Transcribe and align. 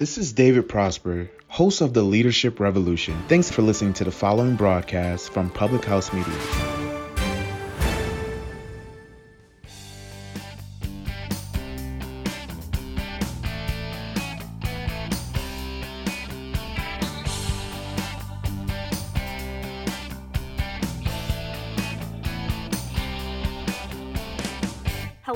This 0.00 0.16
is 0.16 0.32
David 0.32 0.66
Prosper, 0.66 1.30
host 1.48 1.82
of 1.82 1.92
the 1.92 2.02
Leadership 2.02 2.58
Revolution. 2.58 3.22
Thanks 3.28 3.50
for 3.50 3.60
listening 3.60 3.92
to 3.92 4.04
the 4.04 4.10
following 4.10 4.56
broadcast 4.56 5.30
from 5.30 5.50
Public 5.50 5.84
House 5.84 6.10
Media. 6.10 6.79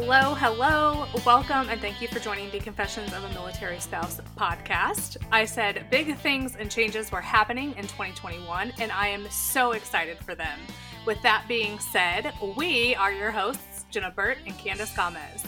Hello, 0.07 0.35
hello, 0.35 1.07
welcome, 1.25 1.71
and 1.71 1.81
thank 1.81 2.03
you 2.03 2.09
for 2.09 2.19
joining 2.19 2.51
the 2.51 2.59
Confessions 2.59 3.11
of 3.15 3.25
a 3.25 3.29
Military 3.31 3.81
Spouse 3.81 4.21
podcast. 4.37 5.17
I 5.33 5.47
said 5.47 5.87
big 5.91 6.15
things 6.19 6.57
and 6.57 6.71
changes 6.71 7.11
were 7.11 7.23
happening 7.23 7.71
in 7.79 7.85
2021, 7.85 8.75
and 8.81 8.93
I 8.93 9.09
am 9.09 9.27
so 9.31 9.73
excited 9.73 10.19
for 10.19 10.35
them. 10.35 10.59
With 11.07 11.23
that 11.23 11.47
being 11.49 11.79
said, 11.79 12.35
we 12.55 12.95
are 12.97 13.13
your 13.13 13.31
hosts, 13.31 13.87
Jenna 13.91 14.11
Burt 14.11 14.37
and 14.45 14.57
Candace 14.59 14.95
Gomez. 14.95 15.43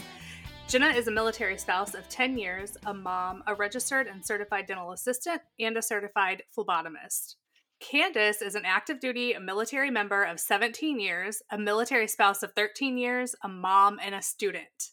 Jenna 0.67 0.87
is 0.87 1.07
a 1.07 1.11
military 1.11 1.59
spouse 1.59 1.93
of 1.93 2.09
10 2.09 2.39
years, 2.39 2.77
a 2.87 2.93
mom, 2.95 3.43
a 3.45 3.53
registered 3.53 4.07
and 4.07 4.25
certified 4.25 4.65
dental 4.65 4.91
assistant, 4.91 5.39
and 5.59 5.77
a 5.77 5.83
certified 5.83 6.41
phlebotomist. 6.57 7.35
Candace 7.79 8.41
is 8.41 8.55
an 8.55 8.65
active 8.65 8.99
duty 8.99 9.35
military 9.39 9.91
member 9.91 10.23
of 10.23 10.39
17 10.39 10.99
years, 10.99 11.43
a 11.51 11.57
military 11.57 12.07
spouse 12.07 12.41
of 12.41 12.53
13 12.53 12.97
years, 12.97 13.35
a 13.43 13.47
mom, 13.47 13.99
and 14.03 14.15
a 14.15 14.21
student. 14.21 14.91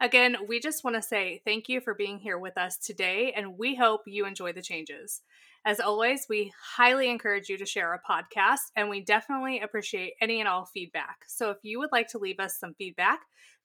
Again, 0.00 0.36
we 0.48 0.58
just 0.58 0.82
want 0.82 0.96
to 0.96 1.02
say 1.02 1.42
thank 1.44 1.68
you 1.68 1.80
for 1.80 1.94
being 1.94 2.18
here 2.18 2.38
with 2.38 2.56
us 2.56 2.78
today, 2.78 3.32
and 3.36 3.58
we 3.58 3.76
hope 3.76 4.00
you 4.06 4.24
enjoy 4.24 4.52
the 4.52 4.62
changes. 4.62 5.20
As 5.64 5.78
always, 5.78 6.26
we 6.28 6.52
highly 6.76 7.08
encourage 7.08 7.48
you 7.48 7.58
to 7.58 7.66
share 7.66 7.90
our 7.90 8.02
podcast, 8.08 8.72
and 8.74 8.88
we 8.88 9.02
definitely 9.02 9.60
appreciate 9.60 10.14
any 10.20 10.40
and 10.40 10.48
all 10.48 10.64
feedback. 10.64 11.18
So 11.28 11.50
if 11.50 11.58
you 11.62 11.78
would 11.78 11.92
like 11.92 12.08
to 12.08 12.18
leave 12.18 12.40
us 12.40 12.58
some 12.58 12.74
feedback, 12.74 13.20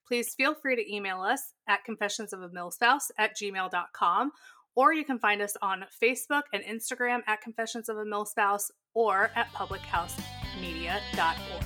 please 0.06 0.36
feel 0.36 0.54
free 0.54 0.76
to 0.76 0.94
email 0.94 1.22
us 1.22 1.54
at 1.68 1.80
confessionsofamilspouse 1.88 3.12
at 3.18 3.36
gmail.com 3.36 4.32
or 4.78 4.94
you 4.94 5.04
can 5.04 5.18
find 5.18 5.42
us 5.42 5.58
on 5.64 5.84
Facebook 6.02 6.44
and 6.54 6.64
Instagram 6.64 7.22
at 7.26 7.42
Confessions 7.42 7.90
of 7.90 7.98
a 7.98 8.06
Mill 8.06 8.26
Spouse 8.26 8.72
or 8.94 9.32
at 9.36 9.52
publichousemedia.org. 9.52 11.64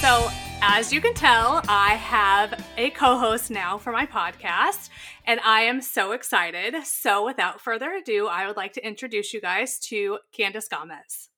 So, 0.00 0.30
as 0.62 0.92
you 0.92 1.00
can 1.00 1.14
tell, 1.14 1.62
I 1.68 1.94
have 1.94 2.64
a 2.76 2.90
co 2.90 3.18
host 3.18 3.50
now 3.50 3.78
for 3.78 3.92
my 3.92 4.06
podcast, 4.06 4.90
and 5.24 5.40
I 5.40 5.62
am 5.62 5.80
so 5.80 6.12
excited. 6.12 6.74
So, 6.84 7.24
without 7.24 7.60
further 7.60 7.92
ado, 7.92 8.26
I 8.26 8.46
would 8.46 8.56
like 8.56 8.72
to 8.74 8.86
introduce 8.86 9.32
you 9.32 9.40
guys 9.40 9.78
to 9.88 10.18
Candace 10.32 10.68
Gomez. 10.68 11.28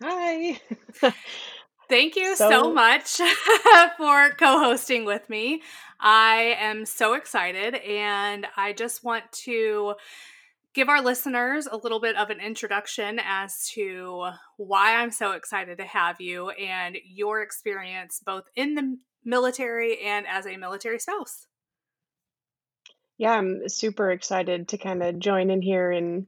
Hi. 0.00 0.60
Thank 1.88 2.16
you 2.16 2.36
so, 2.36 2.50
so 2.50 2.72
much 2.72 3.16
for 3.96 4.30
co 4.30 4.58
hosting 4.58 5.04
with 5.04 5.28
me. 5.28 5.62
I 6.00 6.56
am 6.58 6.86
so 6.86 7.14
excited, 7.14 7.74
and 7.76 8.46
I 8.56 8.72
just 8.72 9.02
want 9.02 9.24
to 9.44 9.94
give 10.74 10.88
our 10.88 11.02
listeners 11.02 11.66
a 11.66 11.76
little 11.76 12.00
bit 12.00 12.16
of 12.16 12.30
an 12.30 12.40
introduction 12.40 13.20
as 13.24 13.68
to 13.70 14.30
why 14.56 14.96
I'm 14.96 15.10
so 15.10 15.32
excited 15.32 15.78
to 15.78 15.84
have 15.84 16.20
you 16.20 16.50
and 16.50 16.96
your 17.04 17.42
experience 17.42 18.20
both 18.24 18.44
in 18.54 18.74
the 18.74 18.96
military 19.24 20.00
and 20.00 20.26
as 20.26 20.46
a 20.46 20.56
military 20.56 20.98
spouse. 20.98 21.46
Yeah, 23.18 23.32
I'm 23.32 23.68
super 23.68 24.12
excited 24.12 24.68
to 24.68 24.78
kind 24.78 25.02
of 25.02 25.18
join 25.18 25.50
in 25.50 25.60
here 25.60 25.90
and 25.90 26.26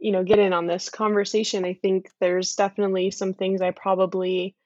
you 0.00 0.10
know 0.10 0.24
get 0.24 0.40
in 0.40 0.52
on 0.52 0.66
this 0.66 0.90
conversation. 0.90 1.64
I 1.64 1.74
think 1.74 2.10
there's 2.20 2.56
definitely 2.56 3.12
some 3.12 3.34
things 3.34 3.62
I 3.62 3.70
probably 3.70 4.56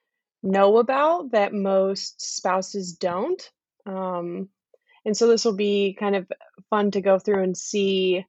know 0.41 0.77
about 0.77 1.31
that 1.31 1.53
most 1.53 2.21
spouses 2.21 2.93
don't. 2.93 3.41
Um, 3.85 4.49
and 5.05 5.15
so 5.15 5.27
this 5.27 5.45
will 5.45 5.55
be 5.55 5.95
kind 5.99 6.15
of 6.15 6.31
fun 6.69 6.91
to 6.91 7.01
go 7.01 7.19
through 7.19 7.43
and 7.43 7.55
see 7.55 8.25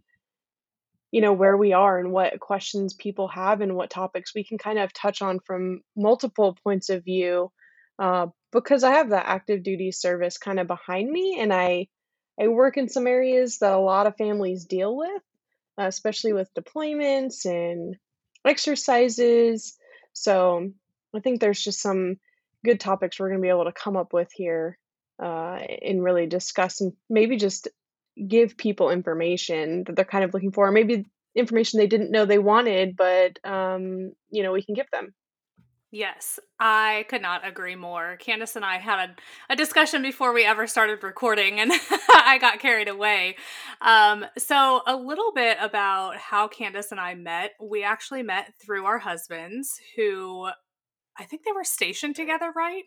you 1.11 1.21
know 1.21 1.33
where 1.33 1.57
we 1.57 1.73
are 1.73 1.99
and 1.99 2.13
what 2.13 2.39
questions 2.41 2.95
people 2.95 3.29
have 3.29 3.61
and 3.61 3.75
what 3.75 3.91
topics 3.91 4.35
we 4.35 4.45
can 4.45 4.59
kind 4.59 4.79
of 4.79 4.93
touch 4.93 5.23
on 5.23 5.41
from 5.41 5.81
multiple 5.97 6.57
points 6.65 6.91
of 6.91 7.05
view 7.05 7.51
uh, 7.99 8.27
because 8.53 8.85
i 8.85 8.93
have 8.93 9.09
the 9.09 9.29
active 9.29 9.63
duty 9.63 9.91
service 9.93 10.39
kind 10.39 10.61
of 10.61 10.67
behind 10.67 11.11
me 11.11 11.39
and 11.41 11.53
i 11.53 11.87
i 12.41 12.49
work 12.49 12.77
in 12.77 12.89
some 12.89 13.07
areas 13.07 13.59
that 13.59 13.73
a 13.73 13.79
lot 13.79 14.07
of 14.07 14.17
families 14.17 14.65
deal 14.65 14.97
with 14.97 15.23
especially 15.79 16.33
with 16.33 16.53
deployments 16.55 17.45
and 17.45 17.97
exercises. 18.45 19.77
So 20.13 20.71
i 21.15 21.21
think 21.21 21.41
there's 21.41 21.63
just 21.63 21.81
some 21.81 22.17
good 22.65 22.81
topics 22.81 23.19
we're 23.19 23.29
going 23.29 23.41
to 23.41 23.43
be 23.43 23.49
able 23.49 23.65
to 23.65 23.73
come 23.73 23.97
up 23.97 24.13
with 24.13 24.31
here 24.33 24.79
uh, 25.23 25.59
and 25.83 26.03
really 26.03 26.27
discuss 26.27 26.81
and 26.81 26.93
maybe 27.09 27.37
just 27.37 27.69
give 28.27 28.57
people 28.57 28.91
information 28.91 29.85
that 29.85 29.97
they're 29.97 30.05
kind 30.05 30.25
of 30.25 30.35
looking 30.35 30.53
for, 30.53 30.71
maybe 30.73 31.05
information 31.35 31.79
they 31.79 31.87
didn't 31.87 32.11
know 32.11 32.25
they 32.25 32.39
wanted, 32.39 32.97
but 32.97 33.39
um, 33.45 34.13
you 34.31 34.43
know, 34.43 34.53
we 34.53 34.63
can 34.63 34.75
give 34.75 34.91
them. 34.91 35.15
Yes, 35.91 36.39
I 36.61 37.07
could 37.09 37.23
not 37.23 37.49
agree 37.49 37.75
more. 37.75 38.17
Candace 38.17 38.57
and 38.57 38.65
I 38.65 38.77
had 38.77 39.09
a, 39.09 39.53
a 39.53 39.57
discussion 39.57 40.03
before 40.03 40.35
we 40.35 40.45
ever 40.45 40.67
started 40.67 41.03
recording, 41.03 41.61
and 41.61 41.73
I 42.11 42.37
got 42.39 42.59
carried 42.59 42.89
away. 42.89 43.37
Um, 43.81 44.27
so, 44.37 44.83
a 44.87 44.95
little 44.95 45.33
bit 45.33 45.57
about 45.63 46.19
how 46.19 46.47
Candace 46.47 46.91
and 46.91 47.01
I 47.01 47.15
met. 47.15 47.53
We 47.59 47.85
actually 47.85 48.23
met 48.23 48.53
through 48.61 48.85
our 48.85 48.99
husbands, 48.99 49.81
who 49.97 50.49
I 51.19 51.25
think 51.25 51.43
they 51.45 51.53
were 51.53 51.65
stationed 51.65 52.17
together, 52.17 52.53
right? 52.55 52.85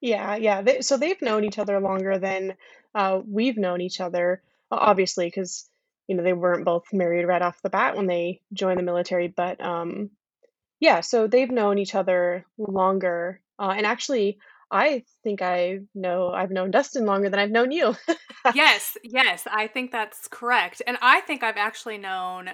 Yeah, 0.00 0.34
yeah. 0.34 0.62
They, 0.62 0.80
so 0.80 0.96
they've 0.96 1.22
known 1.22 1.44
each 1.44 1.60
other 1.60 1.78
longer 1.78 2.18
than 2.18 2.54
uh, 2.92 3.20
we've 3.24 3.56
known 3.56 3.80
each 3.80 4.00
other 4.00 4.42
obviously 4.72 5.26
because 5.26 5.68
you 6.06 6.16
know 6.16 6.22
they 6.22 6.32
weren't 6.32 6.64
both 6.64 6.84
married 6.92 7.26
right 7.26 7.42
off 7.42 7.62
the 7.62 7.70
bat 7.70 7.96
when 7.96 8.06
they 8.06 8.40
joined 8.52 8.78
the 8.78 8.82
military 8.82 9.28
but 9.28 9.60
um 9.60 10.10
yeah 10.80 11.00
so 11.00 11.26
they've 11.26 11.50
known 11.50 11.78
each 11.78 11.94
other 11.94 12.44
longer 12.58 13.40
uh, 13.58 13.72
and 13.76 13.86
actually 13.86 14.38
i 14.70 15.02
think 15.22 15.42
i 15.42 15.78
know 15.94 16.30
i've 16.30 16.50
known 16.50 16.70
dustin 16.70 17.06
longer 17.06 17.28
than 17.28 17.38
i've 17.38 17.50
known 17.50 17.70
you. 17.70 17.94
Yes 18.54 18.96
yes 19.04 19.46
i 19.50 19.68
think 19.68 19.92
that's 19.92 20.26
correct 20.28 20.82
and 20.86 20.98
i 21.00 21.20
think 21.20 21.42
i've 21.42 21.56
actually 21.56 21.98
known 21.98 22.50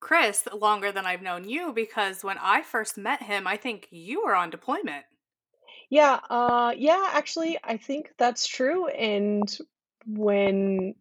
chris 0.00 0.46
longer 0.52 0.92
than 0.92 1.06
i've 1.06 1.22
known 1.22 1.48
you 1.48 1.72
because 1.72 2.22
when 2.22 2.38
i 2.38 2.62
first 2.62 2.96
met 2.96 3.22
him 3.22 3.46
i 3.46 3.56
think 3.56 3.88
you 3.90 4.24
were 4.24 4.34
on 4.34 4.50
deployment. 4.50 5.04
Yeah 5.90 6.20
uh 6.30 6.72
yeah 6.76 7.10
actually 7.12 7.58
i 7.64 7.76
think 7.76 8.10
that's 8.18 8.46
true 8.46 8.86
and 8.88 9.58
when 10.06 10.94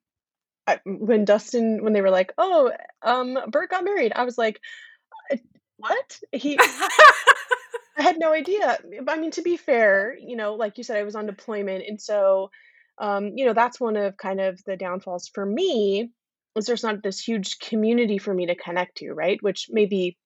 I, 0.68 0.80
when 0.86 1.26
Dustin 1.26 1.84
when 1.84 1.94
they 1.94 2.02
were 2.02 2.12
like, 2.12 2.34
"Oh, 2.38 2.72
um, 3.02 3.38
Burt 3.50 3.70
got 3.70 3.84
married," 3.84 4.14
I 4.16 4.24
was 4.24 4.38
like, 4.38 4.60
uh, 5.32 5.38
"What?" 5.78 6.20
He. 6.32 6.60
I 7.98 8.04
had 8.04 8.20
no 8.20 8.32
idea. 8.34 8.80
I 9.08 9.18
mean, 9.18 9.32
to 9.32 9.42
be 9.42 9.58
fair, 9.58 10.16
you 10.18 10.36
know, 10.36 10.54
like 10.56 10.78
you 10.78 10.84
said, 10.84 10.98
I 10.98 11.04
was 11.04 11.16
on 11.16 11.26
deployment, 11.26 11.84
and 11.88 12.02
so, 12.02 12.50
um, 12.98 13.34
you 13.36 13.46
know, 13.46 13.54
that's 13.54 13.80
one 13.80 13.98
of 13.98 14.18
kind 14.18 14.40
of 14.40 14.64
the 14.66 14.78
downfalls 14.78 15.30
for 15.34 15.46
me 15.46 16.10
is 16.56 16.66
there's 16.66 16.84
not 16.84 17.04
this 17.04 17.20
huge 17.20 17.60
community 17.60 18.18
for 18.18 18.34
me 18.34 18.46
to 18.48 18.56
connect 18.56 18.98
to, 18.98 19.14
right? 19.14 19.38
Which 19.42 19.68
maybe 19.70 20.18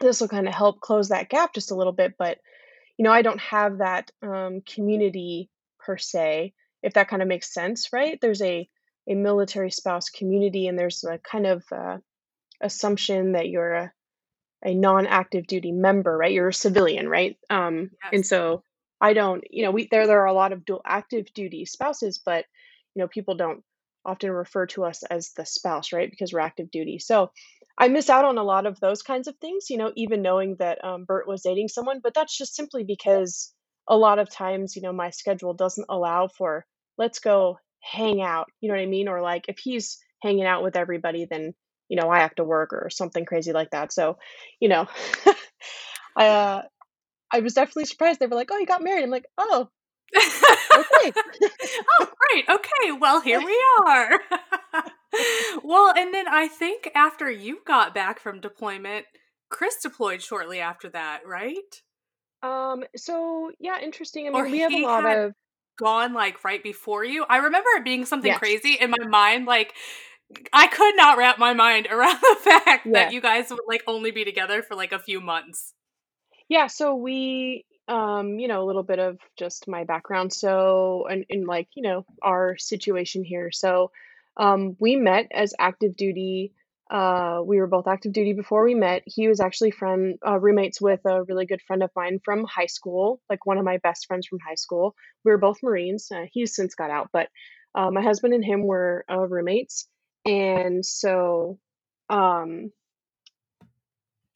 this 0.00 0.20
will 0.20 0.28
kind 0.28 0.48
of 0.48 0.54
help 0.54 0.80
close 0.80 1.08
that 1.08 1.28
gap 1.28 1.54
just 1.54 1.70
a 1.70 1.74
little 1.74 1.92
bit, 1.92 2.14
but 2.18 2.38
you 2.96 3.04
know, 3.04 3.12
I 3.12 3.22
don't 3.22 3.40
have 3.40 3.78
that 3.78 4.10
um, 4.22 4.62
community 4.62 5.50
per 5.78 5.96
se, 5.98 6.54
if 6.82 6.94
that 6.94 7.08
kind 7.08 7.22
of 7.22 7.28
makes 7.28 7.52
sense, 7.52 7.92
right? 7.92 8.18
There's 8.20 8.42
a 8.42 8.68
a 9.08 9.14
military 9.14 9.70
spouse 9.70 10.10
community, 10.10 10.66
and 10.66 10.78
there's 10.78 11.04
a 11.04 11.18
kind 11.18 11.46
of 11.46 11.64
uh, 11.72 11.98
assumption 12.60 13.32
that 13.32 13.48
you're 13.48 13.74
a, 13.74 13.92
a 14.64 14.74
non-active 14.74 15.46
duty 15.46 15.72
member, 15.72 16.16
right? 16.16 16.32
You're 16.32 16.48
a 16.48 16.54
civilian, 16.54 17.08
right? 17.08 17.36
Um, 17.50 17.90
and 18.12 18.26
so 18.26 18.62
I 19.00 19.12
don't, 19.12 19.44
you 19.50 19.64
know, 19.64 19.70
we 19.70 19.88
there 19.90 20.06
there 20.06 20.22
are 20.22 20.26
a 20.26 20.32
lot 20.32 20.52
of 20.52 20.64
dual 20.64 20.82
active 20.84 21.26
duty 21.34 21.64
spouses, 21.66 22.20
but 22.24 22.44
you 22.94 23.02
know, 23.02 23.08
people 23.08 23.36
don't 23.36 23.62
often 24.04 24.30
refer 24.30 24.66
to 24.66 24.84
us 24.84 25.02
as 25.02 25.32
the 25.36 25.44
spouse, 25.44 25.92
right? 25.92 26.10
Because 26.10 26.32
we're 26.32 26.40
active 26.40 26.70
duty. 26.70 26.98
So 26.98 27.30
I 27.76 27.88
miss 27.88 28.08
out 28.08 28.24
on 28.24 28.38
a 28.38 28.44
lot 28.44 28.66
of 28.66 28.80
those 28.80 29.02
kinds 29.02 29.28
of 29.28 29.36
things, 29.36 29.68
you 29.68 29.76
know, 29.76 29.92
even 29.96 30.22
knowing 30.22 30.56
that 30.60 30.82
um, 30.82 31.04
Burt 31.04 31.28
was 31.28 31.42
dating 31.42 31.68
someone, 31.68 32.00
but 32.02 32.14
that's 32.14 32.36
just 32.36 32.54
simply 32.54 32.84
because 32.84 33.52
a 33.88 33.96
lot 33.96 34.18
of 34.18 34.30
times, 34.30 34.76
you 34.76 34.82
know, 34.82 34.92
my 34.92 35.10
schedule 35.10 35.52
doesn't 35.52 35.86
allow 35.88 36.28
for 36.28 36.64
let's 36.96 37.18
go 37.18 37.58
hang 37.90 38.20
out, 38.22 38.48
you 38.60 38.68
know 38.68 38.74
what 38.74 38.82
I 38.82 38.86
mean? 38.86 39.08
Or 39.08 39.20
like 39.20 39.46
if 39.48 39.58
he's 39.58 39.98
hanging 40.22 40.44
out 40.44 40.62
with 40.62 40.76
everybody, 40.76 41.26
then 41.26 41.54
you 41.88 41.96
know 41.96 42.10
I 42.10 42.20
have 42.20 42.34
to 42.36 42.44
work 42.44 42.72
or 42.72 42.90
something 42.90 43.24
crazy 43.24 43.52
like 43.52 43.70
that. 43.70 43.92
So, 43.92 44.18
you 44.60 44.68
know, 44.68 44.86
I 46.16 46.26
uh, 46.28 46.62
I 47.32 47.40
was 47.40 47.54
definitely 47.54 47.86
surprised. 47.86 48.20
They 48.20 48.26
were 48.26 48.36
like, 48.36 48.50
"Oh, 48.52 48.58
you 48.58 48.66
got 48.66 48.82
married." 48.82 49.04
I'm 49.04 49.10
like, 49.10 49.26
"Oh, 49.38 49.68
okay." 50.16 51.12
oh, 52.00 52.08
great. 52.32 52.48
Okay. 52.48 52.92
Well, 52.98 53.20
here 53.20 53.40
we 53.40 53.64
are. 53.86 54.20
well, 55.64 55.92
and 55.96 56.12
then 56.12 56.26
I 56.28 56.48
think 56.48 56.90
after 56.94 57.30
you 57.30 57.60
got 57.66 57.94
back 57.94 58.20
from 58.20 58.40
deployment, 58.40 59.06
Chris 59.50 59.76
deployed 59.82 60.22
shortly 60.22 60.60
after 60.60 60.88
that, 60.90 61.20
right? 61.26 61.82
um, 62.42 62.84
so 62.96 63.50
yeah, 63.58 63.80
interesting. 63.82 64.26
I 64.26 64.30
Or 64.30 64.44
we 64.44 64.60
have 64.60 64.72
a 64.72 64.78
lot 64.78 65.04
had 65.04 65.18
of 65.18 65.34
gone 65.76 66.12
like 66.14 66.44
right 66.44 66.62
before 66.62 67.04
you. 67.04 67.24
I 67.28 67.38
remember 67.38 67.68
it 67.76 67.84
being 67.84 68.04
something 68.04 68.30
yes, 68.30 68.38
crazy 68.38 68.76
in 68.80 68.90
my 68.90 69.06
mind. 69.06 69.46
Like, 69.46 69.74
I 70.52 70.66
could 70.66 70.96
not 70.96 71.18
wrap 71.18 71.38
my 71.38 71.52
mind 71.52 71.86
around 71.90 72.18
the 72.20 72.36
fact 72.42 72.86
yeah. 72.86 72.92
that 72.92 73.12
you 73.12 73.20
guys 73.20 73.50
would 73.50 73.60
like 73.66 73.84
only 73.86 74.10
be 74.10 74.24
together 74.24 74.62
for 74.62 74.74
like 74.74 74.92
a 74.92 74.98
few 74.98 75.20
months. 75.20 75.72
Yeah, 76.48 76.68
so 76.68 76.94
we, 76.94 77.64
um, 77.88 78.38
you 78.38 78.48
know, 78.48 78.62
a 78.62 78.66
little 78.66 78.84
bit 78.84 78.98
of 78.98 79.18
just 79.36 79.66
my 79.66 79.84
background. 79.84 80.32
So, 80.32 81.06
and, 81.10 81.24
and 81.28 81.46
like, 81.46 81.68
you 81.74 81.82
know, 81.82 82.06
our 82.22 82.56
situation 82.56 83.24
here. 83.24 83.50
So, 83.50 83.90
um, 84.36 84.76
we 84.78 84.96
met 84.96 85.26
as 85.32 85.54
active 85.58 85.96
duty. 85.96 86.52
Uh, 86.90 87.40
we 87.44 87.58
were 87.58 87.66
both 87.66 87.88
active 87.88 88.12
duty 88.12 88.32
before 88.32 88.64
we 88.64 88.74
met. 88.74 89.02
He 89.06 89.26
was 89.26 89.40
actually 89.40 89.72
friend, 89.72 90.18
uh, 90.26 90.38
roommates 90.38 90.80
with 90.80 91.00
a 91.04 91.24
really 91.24 91.46
good 91.46 91.62
friend 91.62 91.82
of 91.82 91.90
mine 91.96 92.20
from 92.24 92.44
high 92.44 92.66
school, 92.66 93.20
like 93.28 93.44
one 93.44 93.58
of 93.58 93.64
my 93.64 93.78
best 93.78 94.06
friends 94.06 94.26
from 94.26 94.38
high 94.38 94.54
school. 94.54 94.94
We 95.24 95.32
were 95.32 95.38
both 95.38 95.62
Marines. 95.62 96.10
Uh, 96.12 96.26
he's 96.30 96.54
since 96.54 96.74
got 96.74 96.90
out, 96.90 97.10
but 97.12 97.28
uh, 97.74 97.90
my 97.90 98.02
husband 98.02 98.34
and 98.34 98.44
him 98.44 98.62
were 98.62 99.04
uh, 99.10 99.26
roommates. 99.26 99.88
And 100.24 100.84
so, 100.84 101.58
um, 102.08 102.70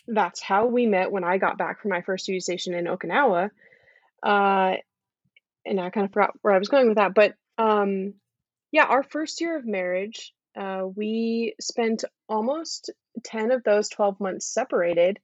that's 0.06 0.42
how 0.42 0.66
we 0.66 0.86
met 0.86 1.12
when 1.12 1.24
I 1.24 1.38
got 1.38 1.58
back 1.58 1.80
from 1.80 1.90
my 1.90 2.02
first 2.02 2.26
duty 2.26 2.40
station 2.40 2.74
in 2.74 2.86
Okinawa. 2.86 3.50
Uh, 4.22 4.74
and 5.64 5.80
I 5.80 5.90
kind 5.90 6.06
of 6.06 6.12
forgot 6.12 6.32
where 6.42 6.54
I 6.54 6.58
was 6.58 6.68
going 6.68 6.88
with 6.88 6.96
that, 6.96 7.14
but 7.14 7.34
um, 7.58 8.14
yeah, 8.72 8.84
our 8.84 9.02
first 9.02 9.40
year 9.40 9.56
of 9.56 9.66
marriage, 9.66 10.32
uh, 10.58 10.82
we 10.94 11.54
spent 11.60 12.04
almost 12.28 12.90
10 13.24 13.50
of 13.52 13.62
those 13.64 13.88
12 13.88 14.20
months 14.20 14.52
separated 14.52 15.18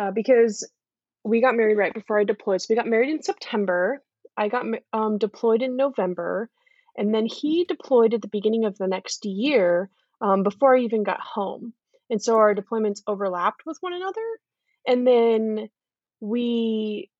uh, 0.00 0.10
because 0.10 0.68
we 1.24 1.40
got 1.40 1.54
married 1.54 1.76
right 1.76 1.94
before 1.94 2.18
I 2.18 2.24
deployed. 2.24 2.60
So 2.60 2.66
we 2.70 2.76
got 2.76 2.86
married 2.86 3.10
in 3.10 3.22
September. 3.22 4.02
I 4.36 4.48
got 4.48 4.64
um, 4.92 5.18
deployed 5.18 5.62
in 5.62 5.76
November, 5.76 6.48
and 6.96 7.14
then 7.14 7.26
he 7.26 7.64
deployed 7.64 8.14
at 8.14 8.22
the 8.22 8.28
beginning 8.28 8.64
of 8.64 8.78
the 8.78 8.86
next 8.86 9.24
year 9.24 9.90
um, 10.20 10.42
before 10.42 10.76
I 10.76 10.80
even 10.80 11.02
got 11.02 11.20
home. 11.20 11.74
And 12.08 12.22
so 12.22 12.36
our 12.36 12.54
deployments 12.54 13.02
overlapped 13.06 13.62
with 13.66 13.78
one 13.80 13.92
another. 13.92 14.38
And 14.86 15.06
then 15.06 15.68
we 16.20 17.10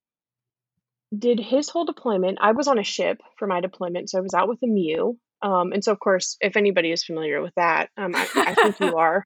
did 1.16 1.40
his 1.40 1.68
whole 1.68 1.84
deployment. 1.84 2.38
I 2.40 2.52
was 2.52 2.68
on 2.68 2.78
a 2.78 2.84
ship 2.84 3.20
for 3.38 3.46
my 3.46 3.60
deployment, 3.60 4.10
so 4.10 4.18
I 4.18 4.22
was 4.22 4.34
out 4.34 4.48
with 4.48 4.62
a 4.62 4.66
MEU. 4.66 5.16
Um, 5.42 5.72
and 5.72 5.82
so, 5.84 5.92
of 5.92 6.00
course, 6.00 6.36
if 6.40 6.56
anybody 6.56 6.92
is 6.92 7.04
familiar 7.04 7.40
with 7.42 7.54
that, 7.56 7.90
um, 7.96 8.14
I, 8.16 8.30
I 8.46 8.54
think 8.56 8.80
you 8.80 8.96
are. 8.98 9.24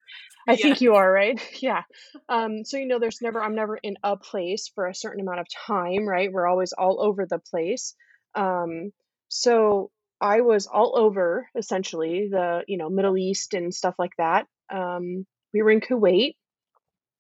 I 0.49 0.57
Yeah. 0.57 0.63
think 0.63 0.81
you 0.81 0.95
are, 0.95 1.11
right? 1.11 1.41
Yeah. 1.63 1.83
Um, 2.29 2.65
so 2.65 2.77
you 2.77 2.87
know, 2.87 2.99
there's 2.99 3.23
never 3.23 3.43
I'm 3.43 3.55
never 3.55 3.77
in 3.77 3.97
a 4.03 4.17
place 4.17 4.71
for 4.75 4.87
a 4.87 4.95
certain 4.95 5.21
amount 5.21 5.41
of 5.41 5.47
time, 5.67 6.07
right? 6.07 6.31
We're 6.33 6.47
always 6.47 6.73
all 6.73 7.01
over 7.01 7.27
the 7.27 7.39
place. 7.39 7.95
Um, 8.35 8.93
so 9.29 9.91
I 10.21 10.43
was 10.43 10.67
all 10.67 10.97
over 10.99 11.49
essentially 11.57 12.29
the 12.31 12.65
you 12.69 12.79
know 12.79 12.91
Middle 12.91 13.17
East 13.17 13.55
and 13.55 13.75
stuff 13.75 13.95
like 13.99 14.13
that. 14.19 14.47
Um, 14.73 15.27
we 15.53 15.63
were 15.63 15.71
in 15.71 15.81
Kuwait, 15.81 16.35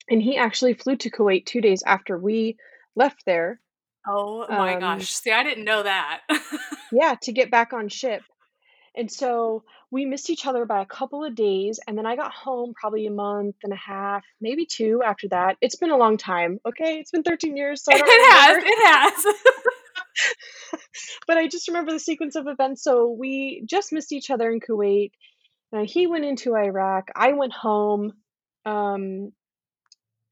and 0.08 0.22
he 0.22 0.36
actually 0.36 0.74
flew 0.74 0.96
to 0.96 1.10
Kuwait 1.10 1.46
two 1.46 1.60
days 1.60 1.82
after 1.86 2.18
we 2.18 2.56
left 2.96 3.22
there. 3.26 3.60
Oh 4.06 4.46
my 4.50 4.74
Um, 4.74 4.80
gosh. 4.80 5.08
See, 5.12 5.32
I 5.32 5.42
didn't 5.42 5.64
know 5.64 5.82
that. 5.82 6.20
yeah, 6.92 7.14
to 7.22 7.32
get 7.32 7.50
back 7.50 7.72
on 7.72 7.88
ship. 7.88 8.22
And 8.96 9.10
so 9.10 9.64
we 9.90 10.04
missed 10.04 10.30
each 10.30 10.46
other 10.46 10.64
by 10.66 10.80
a 10.80 10.86
couple 10.86 11.24
of 11.24 11.34
days, 11.34 11.80
and 11.86 11.98
then 11.98 12.06
I 12.06 12.14
got 12.14 12.32
home 12.32 12.74
probably 12.80 13.06
a 13.06 13.10
month 13.10 13.56
and 13.64 13.72
a 13.72 13.76
half, 13.76 14.22
maybe 14.40 14.66
two 14.66 15.02
after 15.04 15.28
that. 15.28 15.56
It's 15.60 15.76
been 15.76 15.90
a 15.90 15.96
long 15.96 16.16
time. 16.16 16.60
Okay, 16.66 16.98
it's 16.98 17.10
been 17.10 17.24
13 17.24 17.56
years, 17.56 17.82
so 17.82 17.90
it 17.92 18.02
has. 18.04 18.62
It 18.64 18.86
has. 18.86 19.26
but 21.26 21.36
I 21.36 21.48
just 21.48 21.68
remember 21.68 21.92
the 21.92 21.98
sequence 21.98 22.36
of 22.36 22.46
events. 22.46 22.82
So 22.84 23.10
we 23.18 23.64
just 23.66 23.92
missed 23.92 24.12
each 24.12 24.30
other 24.30 24.50
in 24.50 24.60
Kuwait. 24.60 25.10
Uh, 25.72 25.84
he 25.84 26.06
went 26.06 26.24
into 26.24 26.54
Iraq. 26.54 27.08
I 27.16 27.32
went 27.32 27.52
home, 27.52 28.12
um, 28.64 29.32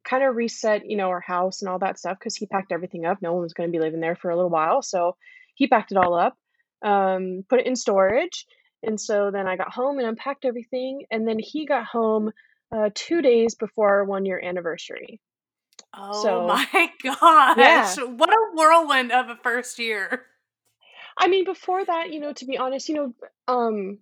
kind 0.04 0.24
of 0.24 0.36
reset, 0.36 0.88
you 0.88 0.96
know, 0.96 1.08
our 1.08 1.20
house 1.20 1.62
and 1.62 1.68
all 1.68 1.78
that 1.80 1.98
stuff 1.98 2.18
because 2.18 2.36
he 2.36 2.46
packed 2.46 2.72
everything 2.72 3.06
up. 3.06 3.18
No 3.20 3.32
one 3.32 3.42
was 3.42 3.54
going 3.54 3.68
to 3.68 3.76
be 3.76 3.82
living 3.82 4.00
there 4.00 4.16
for 4.16 4.30
a 4.30 4.36
little 4.36 4.50
while, 4.50 4.82
so 4.82 5.16
he 5.54 5.66
packed 5.66 5.92
it 5.92 5.98
all 5.98 6.14
up, 6.14 6.36
um, 6.82 7.44
put 7.48 7.60
it 7.60 7.66
in 7.66 7.76
storage, 7.76 8.46
and 8.82 9.00
so 9.00 9.30
then 9.30 9.46
I 9.46 9.56
got 9.56 9.72
home 9.72 9.98
and 9.98 10.08
unpacked 10.08 10.44
everything, 10.44 11.04
and 11.10 11.26
then 11.26 11.38
he 11.38 11.66
got 11.66 11.84
home 11.84 12.32
uh, 12.74 12.90
two 12.94 13.22
days 13.22 13.54
before 13.54 13.88
our 13.90 14.04
one 14.04 14.24
year 14.26 14.40
anniversary. 14.42 15.20
oh 15.94 16.22
So 16.22 16.46
my 16.46 16.90
gosh. 17.02 17.56
yeah, 17.58 17.94
What 18.04 18.30
a 18.30 18.38
whirlwind 18.54 19.12
of 19.12 19.28
a 19.28 19.36
first 19.42 19.78
year. 19.78 20.26
I 21.16 21.28
mean, 21.28 21.44
before 21.44 21.84
that, 21.84 22.12
you 22.12 22.20
know, 22.20 22.32
to 22.32 22.46
be 22.46 22.56
honest, 22.58 22.88
you 22.88 22.94
know, 22.94 23.14
um, 23.46 23.98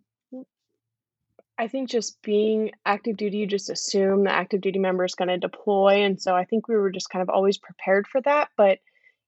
I 1.59 1.69
think 1.69 1.91
just 1.91 2.23
being 2.23 2.71
active 2.87 3.17
duty, 3.17 3.38
you 3.38 3.47
just 3.47 3.69
assume 3.69 4.25
the 4.25 4.33
active 4.33 4.61
duty 4.62 4.79
member 4.79 5.05
is 5.05 5.15
going 5.15 5.29
to 5.29 5.37
deploy. 5.37 6.05
And 6.05 6.21
so 6.21 6.35
I 6.35 6.44
think 6.44 6.69
we 6.69 6.76
were 6.76 6.91
just 6.91 7.11
kind 7.11 7.23
of 7.23 7.29
always 7.29 7.59
prepared 7.59 8.06
for 8.06 8.21
that. 8.23 8.49
But, 8.56 8.79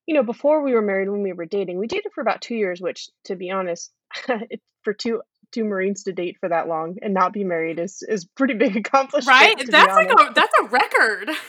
you 0.07 0.15
know, 0.15 0.23
before 0.23 0.63
we 0.63 0.75
were 0.75 0.83
married, 0.83 1.09
when 1.09 1.23
we 1.23 1.33
were 1.33 1.47
dating, 1.47 1.79
we 1.79 1.87
dated 1.87 2.13
for 2.13 2.21
about 2.21 2.41
two 2.41 2.55
years, 2.55 2.81
which 2.81 3.09
to 3.25 3.37
be 3.37 3.51
honest, 3.51 3.93
for 4.83 4.93
two 4.93 5.23
two 5.53 5.65
Marines 5.65 6.05
to 6.05 6.13
date 6.13 6.39
for 6.41 6.49
that 6.49 6.67
long 6.67 6.97
and 7.03 7.15
not 7.15 7.33
be 7.33 7.45
married 7.45 7.79
is 7.79 8.03
is 8.09 8.25
pretty 8.25 8.55
big 8.55 8.77
accomplishment, 8.87 9.39
Right? 9.39 9.71
That's 9.71 9.95
like 9.95 10.11
a 10.11 10.33
that's 10.35 10.55
a 10.61 10.65
record. 10.65 11.31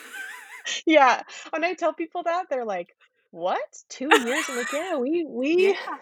Yeah. 0.86 1.22
When 1.50 1.66
I 1.66 1.74
tell 1.74 1.92
people 1.92 2.24
that, 2.24 2.46
they're 2.50 2.64
like, 2.64 2.96
What? 3.32 3.60
Two 3.90 4.08
years? 4.10 4.46
I'm 4.48 4.56
like, 4.56 4.72
yeah, 4.72 4.96
we 4.96 5.26
we 5.28 5.68
yeah. 5.74 5.98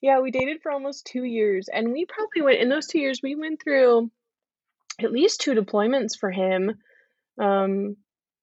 yeah, 0.00 0.20
we 0.20 0.30
dated 0.30 0.62
for 0.62 0.72
almost 0.72 1.04
two 1.04 1.24
years. 1.24 1.68
And 1.70 1.92
we 1.92 2.06
probably 2.06 2.40
went 2.40 2.60
in 2.62 2.70
those 2.70 2.86
two 2.86 2.98
years, 2.98 3.20
we 3.22 3.34
went 3.34 3.62
through 3.62 4.10
at 4.98 5.12
least 5.12 5.42
two 5.42 5.52
deployments 5.52 6.18
for 6.18 6.30
him. 6.30 6.72
Um, 7.38 7.96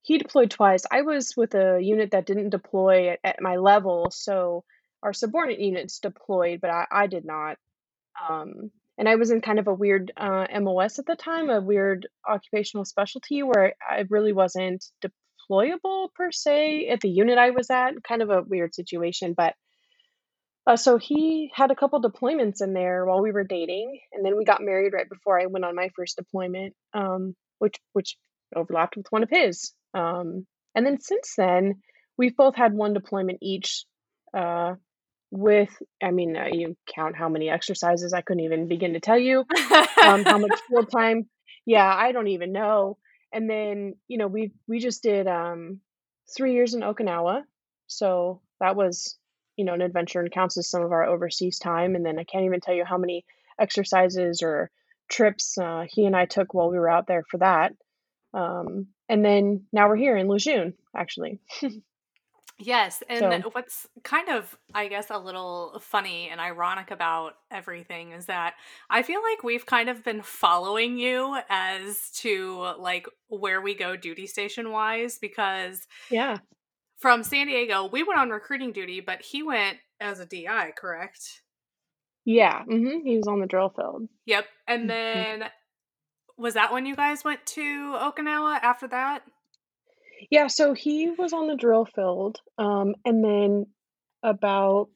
he 0.08 0.18
deployed 0.18 0.50
twice. 0.50 0.86
I 0.90 1.02
was 1.02 1.36
with 1.36 1.54
a 1.54 1.80
unit 1.82 2.12
that 2.12 2.26
didn't 2.26 2.52
deploy 2.52 3.10
at, 3.10 3.20
at 3.26 3.42
my 3.42 3.58
level, 3.58 4.10
so 4.10 4.64
our 5.04 5.12
subordinate 5.12 5.60
units 5.60 6.00
deployed, 6.00 6.62
but 6.62 6.70
I, 6.70 6.86
I 6.90 7.08
did 7.08 7.26
not. 7.26 7.58
Um, 8.30 8.72
and 8.98 9.10
I 9.10 9.16
was 9.16 9.32
in 9.32 9.42
kind 9.42 9.60
of 9.60 9.68
a 9.68 9.74
weird 9.74 10.14
uh, 10.16 10.48
MOS 10.62 10.98
at 10.98 11.08
the 11.08 11.18
time, 11.18 11.50
a 11.50 11.60
weird 11.60 12.08
occupational 12.26 12.86
specialty 12.86 13.44
where 13.44 13.74
I 13.86 14.06
really 14.10 14.32
wasn't 14.32 14.86
deployable 15.04 16.14
per 16.16 16.32
se 16.32 16.88
at 16.88 17.02
the 17.02 17.10
unit 17.10 17.38
I 17.38 17.50
was 17.50 17.70
at. 17.70 18.02
Kind 18.02 18.22
of 18.22 18.30
a 18.30 18.44
weird 18.44 18.74
situation, 18.74 19.34
but 19.36 19.56
uh, 20.66 20.78
so 20.78 20.98
he 20.98 21.52
had 21.54 21.70
a 21.70 21.76
couple 21.76 22.02
deployments 22.02 22.62
in 22.62 22.72
there 22.72 23.06
while 23.06 23.22
we 23.22 23.34
were 23.34 23.44
dating, 23.44 24.00
and 24.14 24.26
then 24.26 24.38
we 24.38 24.46
got 24.46 24.62
married 24.62 24.94
right 24.94 25.10
before 25.10 25.38
I 25.38 25.48
went 25.48 25.66
on 25.66 25.76
my 25.76 25.90
first 25.98 26.16
deployment, 26.16 26.76
um, 26.94 27.36
which 27.60 27.76
which 27.92 28.16
overlapped 28.56 28.96
with 28.96 29.08
one 29.10 29.24
of 29.24 29.30
his. 29.30 29.74
Um, 29.94 30.46
and 30.76 30.86
then 30.86 31.00
since 31.00 31.34
then, 31.38 31.82
we've 32.18 32.36
both 32.36 32.56
had 32.56 32.74
one 32.74 32.94
deployment 32.94 33.40
each. 33.42 33.86
Uh, 34.34 34.76
with, 35.30 35.70
I 36.02 36.12
mean, 36.12 36.38
uh, 36.38 36.48
you 36.52 36.78
count 36.94 37.18
how 37.18 37.28
many 37.28 37.50
exercises. 37.50 38.14
I 38.14 38.22
couldn't 38.22 38.44
even 38.44 38.68
begin 38.68 38.94
to 38.94 39.00
tell 39.00 39.18
you 39.18 39.40
um, 40.04 40.24
how 40.24 40.38
much 40.38 40.60
field 40.70 40.90
time. 40.90 41.30
Yeah, 41.66 41.86
I 41.86 42.14
don't 42.14 42.30
even 42.30 42.54
know. 42.54 42.98
And 43.34 43.50
then 43.50 43.96
you 44.08 44.18
know 44.18 44.28
we 44.28 44.54
we 44.68 44.80
just 44.80 45.04
did 45.04 45.28
um, 45.28 45.82
three 46.36 46.54
years 46.54 46.74
in 46.74 46.82
Okinawa, 46.82 47.42
so 47.88 48.42
that 48.62 48.78
was 48.78 49.18
you 49.58 49.66
know 49.66 49.74
an 49.74 49.82
adventure 49.82 50.22
and 50.22 50.32
counts 50.32 50.58
as 50.58 50.70
some 50.70 50.84
of 50.84 50.94
our 50.94 51.04
overseas 51.04 51.60
time. 51.60 51.96
And 51.96 52.06
then 52.06 52.18
I 52.20 52.24
can't 52.24 52.46
even 52.46 52.62
tell 52.62 52.74
you 52.74 52.86
how 52.86 52.98
many 52.98 53.26
exercises 53.60 54.42
or 54.42 54.72
trips 55.10 55.58
uh, 55.58 55.86
he 55.90 56.06
and 56.06 56.16
I 56.16 56.26
took 56.26 56.54
while 56.54 56.70
we 56.70 56.78
were 56.78 56.90
out 56.90 57.08
there 57.08 57.24
for 57.30 57.40
that. 57.40 57.74
Um, 58.38 58.88
and 59.10 59.26
then 59.26 59.66
now 59.74 59.88
we're 59.90 59.96
here 59.96 60.16
in 60.16 60.28
Lejeune, 60.28 60.74
actually. 60.96 61.40
Yes, 62.60 63.04
and 63.08 63.44
So 63.44 63.50
what's 63.52 63.86
kind 64.04 64.30
of, 64.30 64.58
I 64.74 64.88
guess, 64.88 65.12
a 65.12 65.20
little 65.20 65.80
funny 65.80 66.30
and 66.30 66.42
ironic 66.42 66.90
about 66.90 67.34
everything 67.52 68.14
is 68.14 68.26
that 68.26 68.56
I 68.90 69.04
feel 69.04 69.22
like 69.22 69.44
we've 69.44 69.68
kind 69.68 69.90
of 69.90 70.04
been 70.04 70.24
following 70.24 70.98
you 70.98 71.38
as 71.52 72.10
to 72.22 72.74
like 72.80 73.06
where 73.28 73.62
we 73.62 73.76
go 73.76 73.96
duty 73.96 74.26
station 74.26 74.72
wise 74.72 75.20
because 75.20 75.86
yeah, 76.10 76.38
from 76.98 77.22
San 77.22 77.46
Diego, 77.46 77.88
we 77.92 78.02
went 78.02 78.20
on 78.20 78.32
recruiting 78.32 78.72
duty, 78.72 79.02
but 79.02 79.22
he 79.22 79.44
went 79.44 79.78
as 80.00 80.20
a 80.20 80.26
DI, 80.26 80.74
correct? 80.76 81.44
yeah. 82.26 82.64
mm-hmm. 82.64 83.06
He 83.06 83.18
was 83.18 83.28
on 83.28 83.40
the 83.40 83.46
drill 83.46 83.70
field. 83.70 84.10
Yep. 84.26 84.46
And 84.68 84.84
Mhm. 84.86 84.88
then 84.88 85.50
was 86.38 86.54
that 86.54 86.72
when 86.72 86.86
you 86.86 86.96
guys 86.96 87.24
went 87.24 87.46
to 87.46 87.96
Okinawa 87.96 88.60
after 88.62 88.88
that? 88.88 89.24
Yeah, 90.30 90.48
so 90.48 90.74
he 90.74 91.10
was 91.10 91.34
on 91.34 91.48
the 91.48 91.56
drill 91.56 91.86
field, 91.86 92.40
um, 92.58 92.96
and 93.06 93.24
then 93.24 93.68
about 94.24 94.90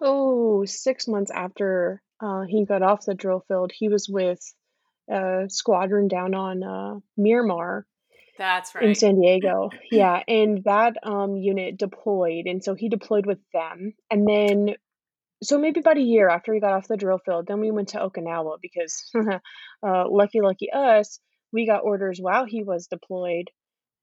oh 0.00 0.64
six 0.64 1.06
months 1.06 1.30
after 1.30 2.02
uh, 2.20 2.42
he 2.48 2.64
got 2.64 2.82
off 2.82 3.04
the 3.04 3.14
drill 3.14 3.44
field, 3.46 3.72
he 3.74 3.88
was 3.88 4.08
with 4.08 4.40
a 5.10 5.44
squadron 5.48 6.08
down 6.08 6.34
on 6.34 6.62
uh, 6.62 6.94
Miramar 7.16 7.86
That's 8.38 8.74
right. 8.74 8.84
in. 8.84 8.94
San 8.94 9.20
Diego. 9.20 9.70
Yeah, 9.90 10.22
and 10.26 10.64
that 10.64 10.96
um, 11.02 11.36
unit 11.36 11.76
deployed, 11.76 12.46
and 12.46 12.64
so 12.64 12.74
he 12.74 12.88
deployed 12.88 13.26
with 13.26 13.38
them, 13.52 13.94
and 14.10 14.26
then 14.26 14.76
so 15.44 15.58
maybe 15.58 15.80
about 15.80 15.98
a 15.98 16.02
year 16.02 16.28
after 16.28 16.52
he 16.52 16.60
got 16.60 16.72
off 16.72 16.88
the 16.88 16.96
drill 16.96 17.18
field, 17.18 17.46
then 17.46 17.60
we 17.60 17.70
went 17.70 17.88
to 17.88 17.98
Okinawa 17.98 18.58
because 18.60 19.10
uh, 19.86 20.04
lucky, 20.08 20.40
lucky 20.40 20.70
us, 20.72 21.20
we 21.52 21.66
got 21.66 21.84
orders 21.84 22.18
while 22.20 22.44
he 22.44 22.62
was 22.62 22.86
deployed 22.86 23.50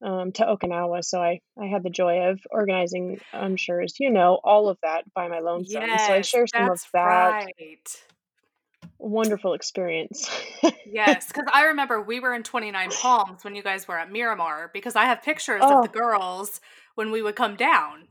um, 0.04 0.32
to 0.34 0.44
Okinawa. 0.44 1.04
So 1.04 1.22
I, 1.22 1.40
I 1.62 1.68
had 1.68 1.84
the 1.84 1.90
joy 1.90 2.30
of 2.30 2.40
organizing, 2.50 3.20
I'm 3.34 3.56
sure 3.56 3.82
as 3.82 4.00
you 4.00 4.10
know, 4.10 4.40
all 4.44 4.70
of 4.70 4.78
that 4.84 5.04
by 5.14 5.28
my 5.28 5.40
lonesome. 5.40 5.84
So 5.98 6.14
I 6.14 6.22
share 6.22 6.48
some 6.48 6.70
of 6.70 6.82
that 6.94 7.48
right. 7.60 8.02
wonderful 9.00 9.54
experience. 9.54 10.30
Yes, 10.86 11.28
because 11.34 11.46
I 11.54 11.66
remember 11.66 12.02
we 12.02 12.20
were 12.20 12.34
in 12.34 12.44
29 12.44 12.90
Palms 12.92 13.44
when 13.44 13.56
you 13.56 13.64
guys 13.64 13.88
were 13.88 13.98
at 13.98 14.12
Miramar 14.12 14.72
because 14.74 14.96
I 14.96 15.06
have 15.06 15.22
pictures 15.22 15.62
of 15.62 15.84
the 15.84 15.90
oh, 15.90 15.92
girls 15.92 16.62
when 16.96 17.12
we 17.12 17.22
would 17.22 17.36
come 17.36 17.56
down. 17.56 18.08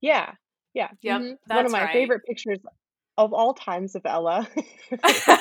yeah, 0.00 0.32
yeah. 0.78 0.90
Yep, 1.02 1.20
hmm 1.20 1.56
One 1.56 1.66
of 1.66 1.72
my 1.72 1.84
right. 1.84 1.92
favorite 1.92 2.24
pictures 2.24 2.60
of 3.16 3.32
all 3.32 3.52
times 3.52 3.96
of 3.96 4.02
Ella. 4.04 4.48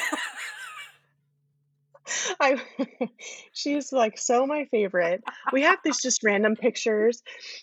I 2.40 2.60
she's 3.54 3.94
like 3.94 4.18
so 4.18 4.48
my 4.48 4.66
favorite. 4.72 5.24
We 5.54 5.62
have 5.62 5.78
these 5.84 6.02
just 6.02 6.24
random 6.24 6.56
pictures 6.56 7.22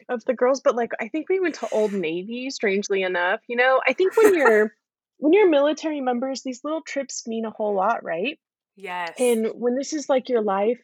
of 0.09 0.25
the 0.25 0.35
girls, 0.35 0.61
but 0.61 0.77
like 0.77 0.93
I 1.01 1.09
think 1.09 1.29
we 1.29 1.41
went 1.41 1.57
to 1.57 1.69
Old 1.71 1.93
Navy, 1.93 2.51
strangely 2.51 3.03
enough. 3.03 3.41
You 3.49 3.57
know, 3.57 3.81
I 3.87 3.93
think 3.93 4.17
when 4.17 4.35
you're 4.35 4.73
when 5.19 5.33
you're 5.33 5.49
military 5.49 6.01
members, 6.01 6.43
these 6.43 6.63
little 6.63 6.83
trips 6.83 7.27
mean 7.27 7.45
a 7.45 7.51
whole 7.51 7.75
lot, 7.75 8.05
right? 8.05 8.39
Yes. 8.77 9.15
And 9.19 9.49
when 9.55 9.75
this 9.75 9.93
is 9.93 10.09
like 10.09 10.29
your 10.29 10.43
life, 10.43 10.81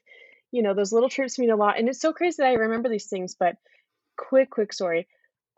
you 0.51 0.63
know, 0.63 0.75
those 0.75 0.93
little 0.93 1.09
trips 1.09 1.39
mean 1.39 1.51
a 1.51 1.57
lot. 1.57 1.79
And 1.79 1.89
it's 1.89 2.01
so 2.01 2.13
crazy 2.13 2.37
that 2.39 2.49
I 2.49 2.55
remember 2.55 2.89
these 2.89 3.07
things, 3.07 3.37
but 3.39 3.57
quick, 4.17 4.51
quick 4.51 4.73
story 4.73 5.07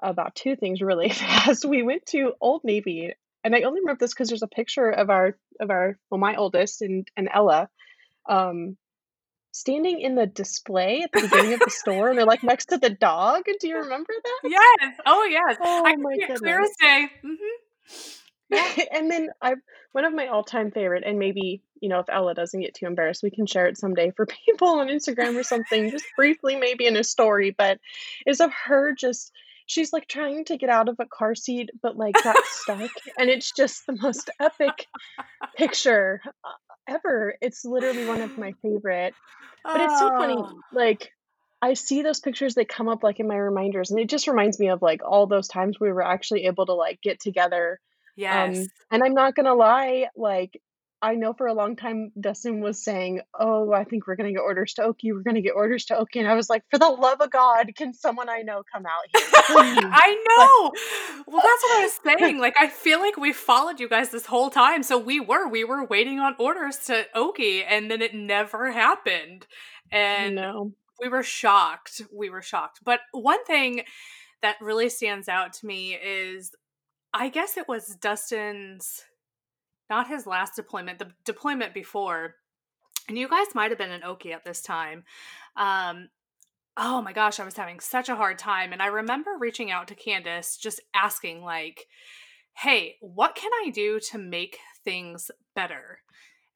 about 0.02 0.34
two 0.34 0.56
things 0.56 0.80
really 0.82 1.08
fast. 1.10 1.64
We 1.64 1.82
went 1.82 2.06
to 2.06 2.32
Old 2.40 2.64
Navy, 2.64 3.12
and 3.44 3.54
I 3.54 3.62
only 3.62 3.80
remember 3.80 4.00
this 4.00 4.12
because 4.12 4.28
there's 4.28 4.42
a 4.42 4.48
picture 4.48 4.90
of 4.90 5.10
our 5.10 5.36
of 5.60 5.70
our 5.70 5.98
well, 6.10 6.18
my 6.18 6.36
oldest 6.36 6.82
and 6.82 7.06
and 7.16 7.28
Ella, 7.32 7.68
um, 8.28 8.76
standing 9.52 10.00
in 10.00 10.14
the 10.14 10.26
display 10.26 11.02
at 11.02 11.12
the 11.12 11.20
beginning 11.20 11.52
of 11.54 11.60
the 11.60 11.70
store, 11.70 12.08
and 12.08 12.18
they're 12.18 12.26
like 12.26 12.42
next 12.42 12.66
to 12.66 12.78
the 12.78 12.90
dog. 12.90 13.44
Do 13.60 13.68
you 13.68 13.78
remember 13.78 14.12
that? 14.22 14.50
Yes. 14.50 14.94
Oh, 15.06 15.24
yes. 15.24 15.56
Oh 15.60 15.82
can 15.86 16.02
my 16.02 16.16
clear 16.16 16.58
goodness. 16.58 16.70
as 16.70 16.76
day. 16.80 17.06
hmm 17.22 17.34
Yeah. 18.50 18.84
and 18.92 19.10
then 19.10 19.28
I 19.40 19.54
one 19.92 20.04
of 20.06 20.14
my 20.14 20.28
all-time 20.28 20.70
favorite, 20.70 21.04
and 21.04 21.18
maybe, 21.18 21.62
you 21.80 21.90
know, 21.90 22.00
if 22.00 22.06
Ella 22.08 22.34
doesn't 22.34 22.60
get 22.60 22.74
too 22.74 22.86
embarrassed, 22.86 23.22
we 23.22 23.30
can 23.30 23.46
share 23.46 23.66
it 23.66 23.76
someday 23.76 24.10
for 24.10 24.26
people 24.46 24.68
on 24.68 24.88
Instagram 24.88 25.36
or 25.36 25.42
something, 25.42 25.90
just 25.90 26.06
briefly 26.16 26.56
maybe 26.56 26.86
in 26.86 26.96
a 26.96 27.04
story, 27.04 27.54
but 27.56 27.78
is 28.26 28.40
of 28.40 28.50
her 28.66 28.94
just 28.94 29.32
she's 29.72 29.92
like 29.92 30.06
trying 30.06 30.44
to 30.44 30.58
get 30.58 30.68
out 30.68 30.88
of 30.88 30.96
a 30.98 31.06
car 31.06 31.34
seat 31.34 31.70
but 31.82 31.96
like 31.96 32.14
got 32.22 32.36
stuck 32.44 32.90
and 33.18 33.30
it's 33.30 33.52
just 33.52 33.86
the 33.86 33.96
most 34.00 34.28
epic 34.38 34.86
picture 35.56 36.20
uh, 36.44 36.50
ever. 36.88 37.34
It's 37.40 37.64
literally 37.64 38.06
one 38.06 38.20
of 38.20 38.36
my 38.36 38.52
favorite. 38.62 39.14
But 39.64 39.80
it's 39.80 39.98
so 39.98 40.08
funny 40.10 40.34
Oh, 40.36 40.60
like 40.72 41.10
I 41.62 41.74
see 41.74 42.02
those 42.02 42.20
pictures 42.20 42.56
that 42.56 42.68
come 42.68 42.88
up 42.88 43.02
like 43.02 43.20
in 43.20 43.28
my 43.28 43.36
reminders 43.36 43.90
and 43.90 44.00
it 44.00 44.08
just 44.08 44.28
reminds 44.28 44.58
me 44.58 44.68
of 44.68 44.82
like 44.82 45.00
all 45.04 45.26
those 45.26 45.48
times 45.48 45.78
we 45.80 45.90
were 45.90 46.04
actually 46.04 46.46
able 46.46 46.66
to 46.66 46.74
like 46.74 47.00
get 47.00 47.20
together 47.20 47.80
yes. 48.16 48.58
um, 48.58 48.66
and 48.90 49.02
I'm 49.02 49.14
not 49.14 49.34
gonna 49.34 49.54
lie, 49.54 50.08
like 50.16 50.60
I 51.02 51.16
know 51.16 51.32
for 51.32 51.48
a 51.48 51.54
long 51.54 51.74
time 51.74 52.12
Dustin 52.18 52.60
was 52.60 52.82
saying, 52.82 53.20
"Oh, 53.38 53.72
I 53.72 53.84
think 53.84 54.06
we're 54.06 54.14
gonna 54.14 54.32
get 54.32 54.40
orders 54.40 54.74
to 54.74 54.82
Oki. 54.84 55.12
We're 55.12 55.22
gonna 55.22 55.40
get 55.40 55.54
orders 55.56 55.84
to 55.86 55.98
Oki," 55.98 56.20
and 56.20 56.28
I 56.28 56.34
was 56.34 56.48
like, 56.48 56.62
"For 56.70 56.78
the 56.78 56.88
love 56.88 57.20
of 57.20 57.30
God, 57.30 57.72
can 57.76 57.92
someone 57.92 58.28
I 58.28 58.42
know 58.42 58.62
come 58.72 58.86
out 58.86 59.04
here. 59.12 59.22
I 59.92 60.24
know. 60.28 60.72
Well, 61.26 61.42
that's 61.42 61.62
what 61.62 61.78
I 61.78 61.82
was 61.82 62.00
saying. 62.04 62.38
Like, 62.38 62.54
I 62.58 62.68
feel 62.68 63.00
like 63.00 63.16
we 63.16 63.32
followed 63.32 63.80
you 63.80 63.88
guys 63.88 64.10
this 64.10 64.26
whole 64.26 64.50
time. 64.50 64.82
So 64.82 64.98
we 64.98 65.20
were, 65.20 65.48
we 65.48 65.64
were 65.64 65.84
waiting 65.84 66.20
on 66.20 66.34
orders 66.38 66.78
to 66.86 67.06
Oki, 67.14 67.64
and 67.64 67.90
then 67.90 68.00
it 68.02 68.14
never 68.14 68.70
happened. 68.70 69.46
And 69.90 70.36
no. 70.36 70.72
we 71.00 71.08
were 71.08 71.22
shocked. 71.22 72.02
We 72.12 72.30
were 72.30 72.42
shocked. 72.42 72.80
But 72.84 73.00
one 73.12 73.44
thing 73.44 73.82
that 74.42 74.56
really 74.60 74.88
stands 74.88 75.28
out 75.28 75.52
to 75.54 75.66
me 75.66 75.94
is 75.94 76.52
I 77.14 77.28
guess 77.28 77.56
it 77.56 77.68
was 77.68 77.96
Dustin's, 78.00 79.04
not 79.92 80.08
his 80.08 80.26
last 80.26 80.56
deployment, 80.56 80.98
the 80.98 81.10
deployment 81.26 81.74
before. 81.74 82.36
And 83.08 83.18
you 83.18 83.28
guys 83.28 83.54
might 83.54 83.70
have 83.70 83.76
been 83.78 83.90
in 83.90 84.02
Oki 84.02 84.32
at 84.32 84.42
this 84.42 84.62
time. 84.62 85.04
Um, 85.54 86.08
oh 86.78 87.02
my 87.02 87.12
gosh, 87.12 87.38
I 87.38 87.44
was 87.44 87.56
having 87.56 87.78
such 87.78 88.08
a 88.08 88.16
hard 88.16 88.38
time. 88.38 88.72
And 88.72 88.80
I 88.80 88.86
remember 88.86 89.32
reaching 89.38 89.70
out 89.70 89.88
to 89.88 89.94
Candace, 89.94 90.56
just 90.56 90.80
asking, 90.94 91.42
like, 91.42 91.88
hey, 92.54 92.96
what 93.00 93.34
can 93.34 93.50
I 93.66 93.68
do 93.68 94.00
to 94.10 94.18
make 94.18 94.58
things 94.82 95.30
better? 95.54 95.98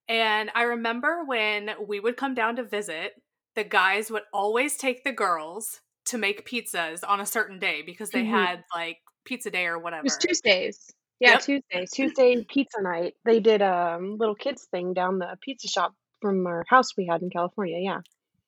And 0.09 0.51
I 0.55 0.63
remember 0.63 1.23
when 1.27 1.73
we 1.87 2.01
would 2.01 2.17
come 2.17 2.33
down 2.35 2.57
to 2.57 2.65
visit, 2.65 3.13
the 3.55 3.65
guys 3.65 4.11
would 4.11 4.23
always 4.33 4.79
take 4.79 5.05
the 5.05 5.13
girls 5.13 5.81
to 6.07 6.17
make 6.17 6.49
pizzas 6.49 7.01
on 7.07 7.21
a 7.21 7.27
certain 7.27 7.59
day 7.59 7.83
because 7.83 8.11
they 8.11 8.25
Mhm. 8.25 8.31
had 8.31 8.65
like 8.75 8.99
pizza 9.25 9.51
day 9.51 9.67
or 9.67 9.77
It 9.77 9.83
whatever. 9.83 10.05
was 10.05 10.17
Tuesdays. 10.17 10.95
Yeah, 11.21 11.33
Yep. 11.33 11.43
Tuesdays. 11.43 11.91
Tuesday 11.93 12.45
pizza 12.49 12.83
night. 12.83 13.15
They 13.25 13.41
did 13.41 13.63
a 13.63 13.95
um, 13.97 14.17
little 14.19 14.35
kids 14.35 14.67
thing 14.71 14.93
down 14.95 15.19
the 15.19 15.37
pizza 15.41 15.69
shop 15.69 15.95
from 16.21 16.47
our 16.47 16.65
house 16.69 16.97
we 16.97 17.07
had 17.07 17.23
in 17.23 17.31
California. 17.31 17.79
Yeah. 17.81 18.01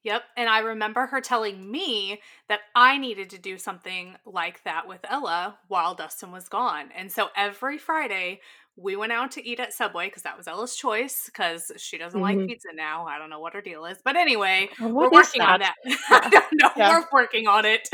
Yep. 0.05 0.23
And 0.37 0.49
I 0.49 0.61
remember 0.61 1.07
her 1.07 1.21
telling 1.21 1.71
me 1.71 2.21
that 2.49 2.61
I 2.75 2.99
needed 2.99 3.31
to 3.31 3.39
do 3.39 3.59
something 3.59 4.17
like 4.25 4.63
that 4.65 4.87
with 4.87 5.01
Ella 5.09 5.59
while 5.67 5.95
Dustin 5.95 6.31
was 6.31 6.49
gone. 6.49 6.91
And 6.97 7.11
so 7.11 7.29
every 7.37 7.79
Friday, 7.79 8.41
we 8.77 8.95
went 8.95 9.11
out 9.13 9.33
to 9.33 9.47
eat 9.47 9.59
at 9.59 9.73
Subway 9.73 10.07
because 10.07 10.23
that 10.23 10.39
was 10.39 10.47
Ella's 10.47 10.77
choice 10.77 11.25
because 11.27 11.73
she 11.79 11.99
doesn't 11.99 12.21
like 12.21 12.37
hmm 12.37 12.47
pizza 12.47 12.69
now. 12.75 13.07
I 13.07 13.19
don't 13.19 13.29
know 13.29 13.41
what 13.41 13.55
her 13.55 13.61
deal 13.61 13.85
is. 13.87 13.99
But 14.05 14.17
anyway, 14.17 14.69
Oh, 14.81 14.89
we're 14.89 15.11
working 15.11 15.43
on 15.43 15.59
that? 15.59 15.75
that. 15.83 15.99
I 16.11 16.29
don't 16.31 16.45
know. 16.53 16.71
Yeah. 16.77 16.91
We're 16.91 17.07
working 17.13 17.49
on 17.49 17.65
it. 17.65 17.89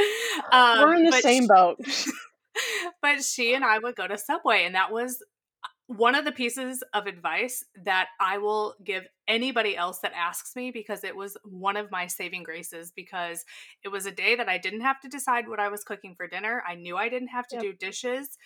We're 0.74 0.92
Um, 0.92 0.96
in 0.96 1.04
the 1.04 1.12
same 1.12 1.44
sh- 1.44 1.48
boat. 1.48 1.80
but 3.02 3.22
she 3.22 3.54
and 3.54 3.64
I 3.64 3.78
would 3.78 3.96
go 3.96 4.06
to 4.06 4.18
Subway, 4.18 4.64
and 4.64 4.74
that 4.74 4.92
was 4.92 5.22
uh, 5.64 5.68
one 5.86 6.14
of 6.14 6.24
the 6.24 6.32
pieces 6.32 6.82
of 6.94 7.06
advice 7.06 7.64
that 7.84 8.08
I 8.20 8.38
will 8.38 8.74
give 8.84 9.04
anybody 9.28 9.76
else 9.76 10.00
that 10.00 10.12
asks 10.14 10.56
me 10.56 10.70
because 10.70 11.04
it 11.04 11.16
was 11.16 11.36
one 11.44 11.76
of 11.76 11.90
my 11.90 12.06
saving 12.06 12.42
graces 12.42 12.92
because 12.94 13.44
it 13.82 13.88
was 13.88 14.06
a 14.06 14.10
day 14.12 14.34
that 14.36 14.48
I 14.48 14.58
didn't 14.58 14.82
have 14.82 15.00
to 15.00 15.08
decide 15.08 15.48
what 15.48 15.60
I 15.60 15.68
was 15.68 15.84
cooking 15.84 16.14
for 16.16 16.28
dinner. 16.28 16.62
I 16.66 16.74
knew 16.74 16.96
I 16.96 17.08
didn't 17.08 17.28
have 17.28 17.46
to 17.48 17.56
Yep. 17.56 17.62
do 17.62 17.72
dishes 17.72 18.38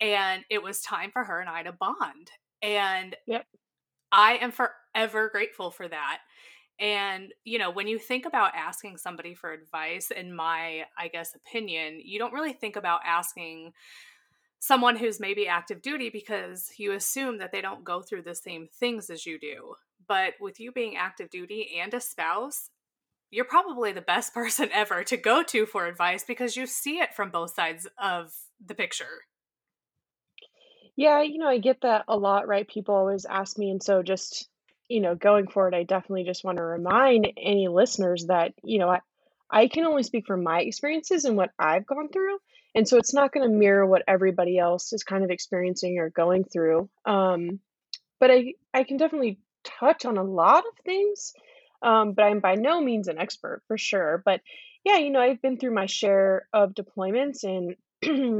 and 0.00 0.44
it 0.50 0.62
was 0.62 0.80
time 0.82 1.10
for 1.12 1.24
her 1.24 1.40
and 1.40 1.48
I 1.48 1.62
to 1.62 1.72
bond. 1.72 2.30
And 2.62 3.16
Yep. 3.26 3.46
I 4.10 4.34
am 4.36 4.52
forever 4.52 5.28
grateful 5.30 5.70
for 5.70 5.88
that. 5.88 6.18
And, 6.78 7.32
you 7.44 7.58
know, 7.58 7.70
when 7.70 7.86
you 7.86 7.98
think 7.98 8.26
about 8.26 8.54
asking 8.54 8.96
somebody 8.96 9.34
for 9.34 9.52
advice, 9.52 10.10
in 10.10 10.34
my, 10.34 10.84
I 10.98 11.08
guess, 11.08 11.34
opinion, 11.34 12.00
you 12.04 12.18
don't 12.18 12.32
really 12.32 12.52
think 12.52 12.76
about 12.76 13.00
asking 13.06 13.72
someone 14.58 14.96
who's 14.96 15.20
maybe 15.20 15.46
active 15.46 15.82
duty 15.82 16.08
because 16.08 16.70
you 16.78 16.92
assume 16.92 17.38
that 17.38 17.52
they 17.52 17.60
don't 17.60 17.84
go 17.84 18.00
through 18.00 18.22
the 18.22 18.34
same 18.34 18.68
things 18.68 19.10
as 19.10 19.26
you 19.26 19.38
do. 19.38 19.74
But 20.08 20.34
with 20.40 20.60
you 20.60 20.72
being 20.72 20.96
active 20.96 21.30
duty 21.30 21.78
and 21.80 21.92
a 21.94 22.00
spouse, 22.00 22.70
you're 23.30 23.44
probably 23.44 23.92
the 23.92 24.00
best 24.00 24.32
person 24.34 24.68
ever 24.72 25.02
to 25.04 25.16
go 25.16 25.42
to 25.42 25.66
for 25.66 25.86
advice 25.86 26.24
because 26.24 26.56
you 26.56 26.66
see 26.66 26.98
it 27.00 27.14
from 27.14 27.30
both 27.30 27.54
sides 27.54 27.88
of 27.98 28.32
the 28.64 28.74
picture. 28.74 29.24
Yeah, 30.94 31.22
you 31.22 31.38
know, 31.38 31.48
I 31.48 31.58
get 31.58 31.80
that 31.82 32.04
a 32.06 32.16
lot, 32.16 32.46
right? 32.46 32.68
People 32.68 32.94
always 32.94 33.24
ask 33.24 33.56
me, 33.56 33.70
and 33.70 33.82
so 33.82 34.02
just 34.02 34.48
you 34.88 35.00
know, 35.00 35.14
going 35.14 35.48
forward, 35.48 35.74
I 35.74 35.84
definitely 35.84 36.24
just 36.24 36.44
want 36.44 36.58
to 36.58 36.64
remind 36.64 37.28
any 37.36 37.68
listeners 37.68 38.26
that, 38.28 38.52
you 38.62 38.78
know, 38.78 38.88
I, 38.88 39.00
I 39.50 39.68
can 39.68 39.84
only 39.84 40.02
speak 40.02 40.26
from 40.26 40.42
my 40.42 40.60
experiences 40.60 41.24
and 41.24 41.36
what 41.36 41.50
I've 41.58 41.86
gone 41.86 42.08
through. 42.08 42.38
And 42.74 42.88
so 42.88 42.96
it's 42.96 43.12
not 43.12 43.32
going 43.32 43.48
to 43.48 43.54
mirror 43.54 43.86
what 43.86 44.02
everybody 44.08 44.58
else 44.58 44.92
is 44.92 45.04
kind 45.04 45.24
of 45.24 45.30
experiencing 45.30 45.98
or 45.98 46.10
going 46.10 46.44
through. 46.44 46.88
Um, 47.04 47.60
but 48.18 48.30
I, 48.30 48.54
I 48.72 48.84
can 48.84 48.96
definitely 48.96 49.38
touch 49.64 50.04
on 50.04 50.16
a 50.16 50.24
lot 50.24 50.64
of 50.66 50.84
things. 50.84 51.34
Um, 51.82 52.12
but 52.12 52.22
I'm 52.22 52.40
by 52.40 52.54
no 52.54 52.80
means 52.80 53.08
an 53.08 53.18
expert 53.18 53.62
for 53.66 53.76
sure. 53.76 54.22
But 54.24 54.40
yeah, 54.84 54.98
you 54.98 55.10
know, 55.10 55.20
I've 55.20 55.42
been 55.42 55.58
through 55.58 55.74
my 55.74 55.86
share 55.86 56.46
of 56.52 56.74
deployments 56.74 57.44
and 57.44 57.76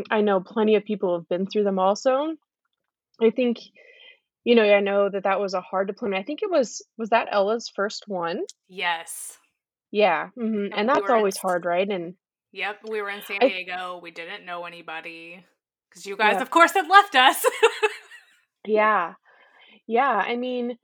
I 0.11 0.23
know 0.23 0.41
plenty 0.41 0.77
of 0.77 0.85
people 0.85 1.19
have 1.19 1.29
been 1.29 1.47
through 1.47 1.65
them 1.65 1.79
also. 1.79 2.35
I 3.21 3.31
think, 3.31 3.59
you 4.45 4.55
know, 4.55 4.63
I 4.63 4.81
know 4.81 5.09
that 5.09 5.25
that 5.25 5.41
was 5.41 5.55
a 5.55 5.61
hard 5.61 5.87
deployment. 5.87 6.21
I 6.21 6.25
think 6.25 6.43
it 6.43 6.51
was, 6.51 6.83
was 6.99 7.11
that 7.11 7.29
Ella's 7.31 7.71
first 7.75 8.05
one? 8.07 8.43
Yes. 8.69 9.39
Yeah. 9.91 10.29
hmm 10.35 10.65
And 10.65 10.75
And 10.75 10.89
that's 10.89 11.09
in 11.09 11.11
always 11.11 11.37
S- 11.37 11.43
hard, 11.43 11.65
right? 11.65 11.89
And 11.89 12.15
Yep, 12.53 12.81
we 12.89 13.01
were 13.01 13.09
in 13.11 13.23
San 13.23 13.39
I, 13.41 13.49
Diego. 13.49 14.01
We 14.03 14.11
didn't 14.11 14.45
know 14.45 14.65
anybody 14.65 15.45
because 15.89 16.05
you 16.05 16.17
guys, 16.17 16.35
yeah, 16.35 16.43
of 16.43 16.51
course, 16.51 16.73
had 16.73 16.89
left 16.89 17.15
us. 17.15 17.45
yeah, 18.67 19.15
yeah. 19.87 20.11
I 20.11 20.37
mean, 20.37 20.77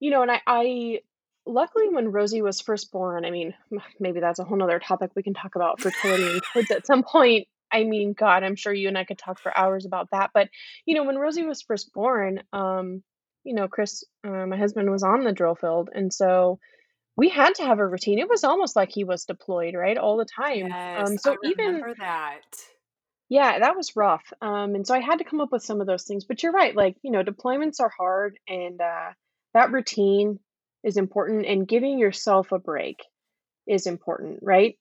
you 0.00 0.10
know, 0.10 0.22
and 0.22 0.30
I, 0.30 0.40
I, 0.46 1.00
luckily 1.46 1.88
when 1.88 2.12
Rosie 2.12 2.42
was 2.42 2.60
first 2.60 2.92
born, 2.92 3.24
I 3.24 3.30
mean, 3.30 3.54
maybe 4.00 4.20
that's 4.20 4.38
a 4.38 4.44
whole 4.44 4.58
nother 4.58 4.78
topic 4.78 5.12
we 5.14 5.22
can 5.22 5.34
talk 5.34 5.54
about 5.54 5.80
fertility 5.80 6.24
and 6.24 6.42
kids 6.52 6.70
at 6.70 6.86
some 6.86 7.02
point. 7.02 7.46
I 7.74 7.84
mean, 7.84 8.12
God, 8.12 8.44
I'm 8.44 8.56
sure 8.56 8.72
you 8.72 8.88
and 8.88 8.96
I 8.96 9.04
could 9.04 9.18
talk 9.18 9.40
for 9.40 9.56
hours 9.56 9.84
about 9.84 10.10
that. 10.12 10.30
But, 10.32 10.48
you 10.86 10.94
know, 10.94 11.04
when 11.04 11.18
Rosie 11.18 11.44
was 11.44 11.62
first 11.62 11.92
born, 11.92 12.40
um, 12.52 13.02
you 13.42 13.54
know, 13.54 13.66
Chris, 13.68 14.04
uh, 14.24 14.46
my 14.46 14.56
husband 14.56 14.90
was 14.90 15.02
on 15.02 15.24
the 15.24 15.32
drill 15.32 15.56
field. 15.56 15.90
And 15.92 16.12
so 16.12 16.60
we 17.16 17.28
had 17.28 17.56
to 17.56 17.64
have 17.64 17.80
a 17.80 17.86
routine. 17.86 18.18
It 18.18 18.28
was 18.28 18.44
almost 18.44 18.76
like 18.76 18.90
he 18.92 19.04
was 19.04 19.24
deployed, 19.24 19.74
right? 19.74 19.98
All 19.98 20.16
the 20.16 20.24
time. 20.24 20.68
yes, 20.68 21.08
Um, 21.08 21.12
I 21.12 21.16
so 21.16 21.36
even 21.44 21.66
remember 21.66 21.94
that. 21.98 22.42
Yeah, 23.28 23.58
that 23.58 23.76
was 23.76 23.96
rough. 23.96 24.32
Um, 24.40 24.74
and 24.74 24.86
so 24.86 24.94
I 24.94 25.00
had 25.00 25.18
to 25.18 25.24
come 25.24 25.40
up 25.40 25.50
with 25.50 25.62
some 25.62 25.80
of 25.80 25.86
those 25.86 26.04
things. 26.04 26.24
But 26.24 26.42
you're 26.42 26.52
right, 26.52 26.76
like, 26.76 26.96
you 27.02 27.10
know, 27.10 27.24
deployments 27.24 27.80
are 27.80 27.90
hard 27.96 28.38
and 28.46 28.80
uh, 28.80 29.10
that 29.54 29.72
routine 29.72 30.38
is 30.84 30.96
important 30.96 31.46
and 31.46 31.66
giving 31.66 31.98
yourself 31.98 32.52
a 32.52 32.58
break 32.58 32.98
is 33.66 33.86
important, 33.86 34.40
right? 34.42 34.76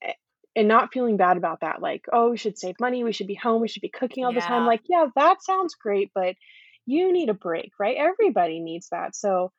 And 0.55 0.67
not 0.67 0.93
feeling 0.93 1.17
bad 1.17 1.37
about 1.37 1.61
that, 1.61 1.81
like, 1.81 2.05
oh, 2.13 2.29
we 2.29 2.37
should 2.37 2.59
save 2.59 2.79
money, 2.79 3.03
we 3.03 3.11
should 3.11 3.25
be 3.25 3.33
home, 3.33 3.59
we 3.59 3.67
should 3.67 3.81
be 3.81 3.89
cooking 3.89 4.23
all 4.23 4.33
the 4.33 4.39
time. 4.41 4.65
Like, 4.67 4.81
yeah, 4.87 5.05
that 5.15 5.43
sounds 5.43 5.73
great, 5.73 6.11
but 6.13 6.35
you 6.85 7.11
need 7.11 7.29
a 7.29 7.33
break, 7.33 7.71
right? 7.79 7.97
Everybody 7.97 8.59
needs 8.59 8.89
that. 8.91 9.15
So 9.15 9.51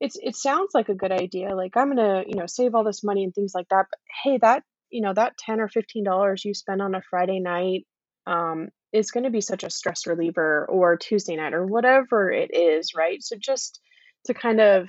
it's 0.00 0.16
it 0.22 0.36
sounds 0.36 0.70
like 0.74 0.88
a 0.88 0.94
good 0.94 1.12
idea. 1.12 1.54
Like 1.54 1.76
I'm 1.76 1.88
gonna, 1.88 2.24
you 2.26 2.36
know, 2.36 2.46
save 2.46 2.74
all 2.74 2.84
this 2.84 3.02
money 3.04 3.24
and 3.24 3.34
things 3.34 3.52
like 3.54 3.68
that. 3.68 3.86
But 3.90 3.98
hey, 4.22 4.38
that, 4.38 4.62
you 4.90 5.02
know, 5.02 5.12
that 5.12 5.36
ten 5.38 5.60
or 5.60 5.68
fifteen 5.68 6.04
dollars 6.04 6.44
you 6.44 6.54
spend 6.54 6.80
on 6.80 6.94
a 6.94 7.02
Friday 7.10 7.40
night 7.40 7.86
um 8.26 8.68
is 8.92 9.10
gonna 9.10 9.30
be 9.30 9.40
such 9.40 9.64
a 9.64 9.70
stress 9.70 10.06
reliever 10.06 10.66
or 10.68 10.96
Tuesday 10.96 11.36
night 11.36 11.52
or 11.52 11.66
whatever 11.66 12.30
it 12.30 12.50
is, 12.54 12.94
right? 12.96 13.22
So 13.22 13.36
just 13.38 13.80
to 14.26 14.34
kind 14.34 14.60
of, 14.60 14.86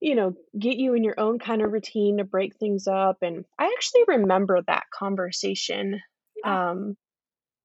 you 0.00 0.14
know, 0.14 0.34
get 0.58 0.76
you 0.76 0.94
in 0.94 1.04
your 1.04 1.18
own 1.18 1.38
kind 1.38 1.62
of 1.62 1.72
routine 1.72 2.18
to 2.18 2.24
break 2.24 2.56
things 2.56 2.86
up. 2.86 3.18
And 3.22 3.44
I 3.58 3.66
actually 3.76 4.04
remember 4.08 4.60
that 4.66 4.84
conversation 4.92 6.00
Yeah. 6.44 6.70
um 6.70 6.96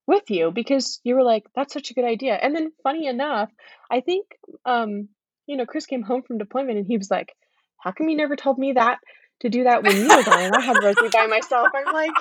with 0.08 0.30
you 0.30 0.52
because 0.52 1.00
you 1.04 1.16
were 1.16 1.24
like, 1.24 1.44
that's 1.56 1.74
such 1.74 1.92
a 1.92 1.94
good 1.94 2.06
idea. 2.06 2.34
And 2.36 2.56
then 2.56 2.72
funny 2.84 3.08
enough, 3.08 3.50
I 3.92 4.02
think 4.02 4.26
um, 4.66 5.10
you 5.48 5.58
know, 5.58 5.66
Chris 5.66 5.86
came 5.86 6.04
home 6.04 6.24
from 6.24 6.38
deployment 6.38 6.78
and 6.78 6.88
he 6.88 6.98
was 6.98 7.12
like, 7.12 7.34
How 7.80 7.92
come 7.92 8.10
you 8.10 8.18
never 8.18 8.36
told 8.36 8.58
me 8.58 8.74
that 8.74 9.00
to 9.42 9.50
do 9.50 9.64
that 9.66 9.84
when 9.84 10.02
you 10.02 10.14
were 10.14 10.24
gone 10.24 10.42
and 10.42 10.56
I 10.56 10.62
had 10.62 10.82
Rosie 10.82 11.10
by 11.10 11.28
myself? 11.28 11.72
I'm 11.76 11.92
like, 11.92 12.16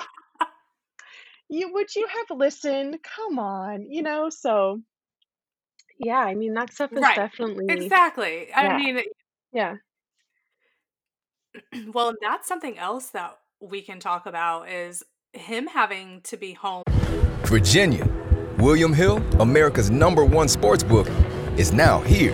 you 1.49 1.73
would 1.73 1.93
you 1.95 2.07
have 2.07 2.37
listened? 2.37 2.97
Come 3.03 3.39
on, 3.39 3.89
you 3.89 4.03
know, 4.03 4.29
so 4.29 4.81
yeah, 5.99 6.19
I 6.19 6.35
mean 6.35 6.53
that 6.55 6.73
stuff 6.73 6.91
is 6.95 7.03
Right. 7.03 7.15
definitely 7.15 7.67
Exactly. 7.69 8.53
I 8.53 8.63
yeah, 8.63 8.75
mean, 8.75 9.01
yeah. 9.53 9.75
well, 11.93 12.13
that's 12.21 12.47
something 12.47 12.77
else 12.77 13.07
that 13.09 13.37
we 13.59 13.81
can 13.81 13.99
talk 13.99 14.25
about 14.25 14.69
is 14.69 15.03
him 15.33 15.67
having 15.67 16.21
to 16.21 16.37
be 16.37 16.53
home. 16.53 16.83
Virginia. 17.43 18.07
William 18.57 18.93
Hill, 18.93 19.17
America's 19.39 19.89
number 19.89 20.23
one 20.23 20.47
sports 20.47 20.83
book, 20.83 21.07
is 21.57 21.73
now 21.73 21.99
here. 22.01 22.33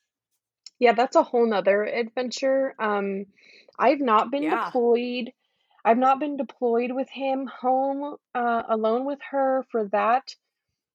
Yeah, 0.81 0.93
that's 0.93 1.15
a 1.15 1.21
whole 1.21 1.45
nother 1.45 1.83
adventure. 1.83 2.73
Um, 2.79 3.27
I've 3.77 4.01
not 4.01 4.31
been 4.31 4.41
Yeah. 4.43 4.65
deployed. 4.65 5.31
I've 5.85 5.99
not 5.99 6.19
been 6.19 6.37
deployed 6.37 6.91
with 6.91 7.07
him 7.07 7.45
home 7.45 8.17
uh, 8.33 8.63
alone 8.67 9.05
with 9.05 9.19
her 9.29 9.63
for 9.69 9.87
that 9.89 10.35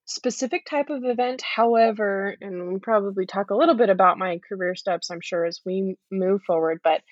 specific 0.07 0.65
type 0.67 0.91
of 0.91 1.05
event. 1.05 1.41
However, 1.43 2.37
and 2.41 2.67
we'll 2.69 2.81
probably 2.81 3.27
talk 3.27 3.51
a 3.51 3.55
little 3.55 3.77
bit 3.77 3.89
about 3.89 4.19
my 4.19 4.41
career 4.49 4.75
steps, 4.75 5.09
I'm 5.09 5.21
sure, 5.21 5.45
as 5.45 5.61
we 5.65 5.97
move 6.11 6.43
forward. 6.43 6.81
But 6.83 7.03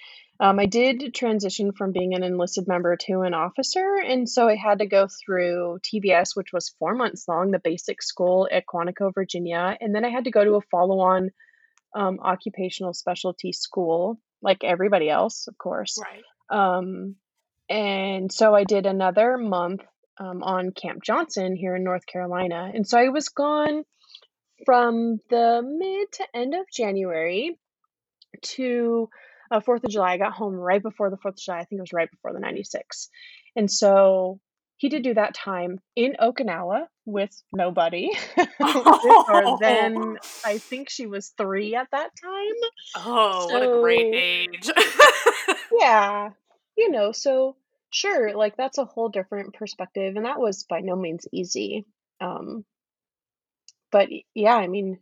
um, 0.41 0.59
I 0.59 0.67
did 0.67 1.15
transition 1.15 1.71
from 1.73 1.93
being 1.93 2.15
an 2.15 2.25
enlisted 2.25 2.67
member 2.67 2.97
to 3.07 3.21
an 3.21 3.35
officer. 3.35 3.99
And 4.05 4.29
so 4.29 4.49
I 4.49 4.57
had 4.57 4.81
to 4.81 4.87
go 4.87 5.07
through 5.07 5.79
TBS, 5.83 6.35
which 6.35 6.53
was 6.53 6.75
four 6.81 6.97
months 6.97 7.29
long, 7.29 7.53
the 7.53 7.61
basic 7.61 8.03
school 8.03 8.49
at 8.51 8.65
Quantico, 8.67 9.15
Virginia. 9.15 9.77
And 9.81 9.95
then 9.95 10.05
I 10.05 10.11
had 10.11 10.25
to 10.25 10.33
go 10.33 10.43
to 10.45 10.57
a 10.57 10.61
follow 10.73 10.99
on 10.99 11.31
um, 11.94 12.18
occupational 12.20 12.94
specialty 12.94 13.52
school, 13.52 14.18
like 14.42 14.64
everybody 14.64 15.09
else, 15.09 15.46
of 15.48 15.57
course. 15.57 15.98
Right. 16.00 16.24
Um, 16.50 17.16
and 17.68 18.33
so 18.33 18.54
I 18.54 18.64
did 18.64 18.87
another 18.87 19.38
month 19.38 19.83
um, 20.18 20.42
on 20.42 20.72
Camp 20.72 21.02
Johnson 21.02 21.57
here 21.57 21.74
in 21.74 21.85
North 21.85 22.07
Carolina. 22.07 22.70
And 22.72 22.87
so 22.87 22.98
I 22.98 23.09
was 23.09 23.28
gone 23.28 23.85
from 24.64 25.18
the 25.30 25.62
mid 25.64 26.12
to 26.12 26.26
end 26.35 26.54
of 26.54 26.66
January 26.72 27.59
to 28.42 29.09
uh, 29.50 29.61
4th 29.61 29.85
of 29.85 29.90
July. 29.90 30.12
I 30.12 30.18
got 30.18 30.33
home 30.33 30.54
right 30.54 30.83
before 30.83 31.11
the 31.11 31.16
4th 31.16 31.30
of 31.30 31.37
July. 31.37 31.59
I 31.59 31.64
think 31.64 31.78
it 31.78 31.83
was 31.83 31.92
right 31.92 32.11
before 32.11 32.33
the 32.33 32.40
96. 32.40 33.09
And 33.57 33.70
so 33.70 34.40
he 34.77 34.89
did 34.89 35.03
do 35.03 35.15
that 35.15 35.35
time 35.35 35.81
in 35.95 36.17
Okinawa 36.21 36.87
with 37.05 37.31
nobody. 37.53 38.11
her 38.37 39.57
then, 39.61 40.19
I 40.45 40.59
think 40.59 40.91
she 40.91 41.07
was 41.07 41.33
three 41.37 41.75
at 41.75 41.89
that 41.93 42.11
time. 42.23 42.71
Oh, 42.97 43.47
what 43.47 43.63
a 43.63 43.81
great 43.81 44.15
age. 44.15 44.71
yeah, 45.73 46.31
you 46.77 46.91
know, 46.91 47.13
so 47.13 47.57
sure, 47.91 48.35
like 48.35 48.57
that's 48.57 48.79
a 48.79 48.85
whole 48.85 49.09
different 49.09 49.55
perspective. 49.55 50.17
And 50.17 50.25
that 50.25 50.41
was 50.41 50.65
by 50.65 50.81
no 50.81 50.97
means 50.97 51.27
easy. 51.33 51.85
Um, 52.21 52.65
but 53.93 54.09
yeah, 54.35 54.57
I 54.57 54.67
mean, 54.67 54.99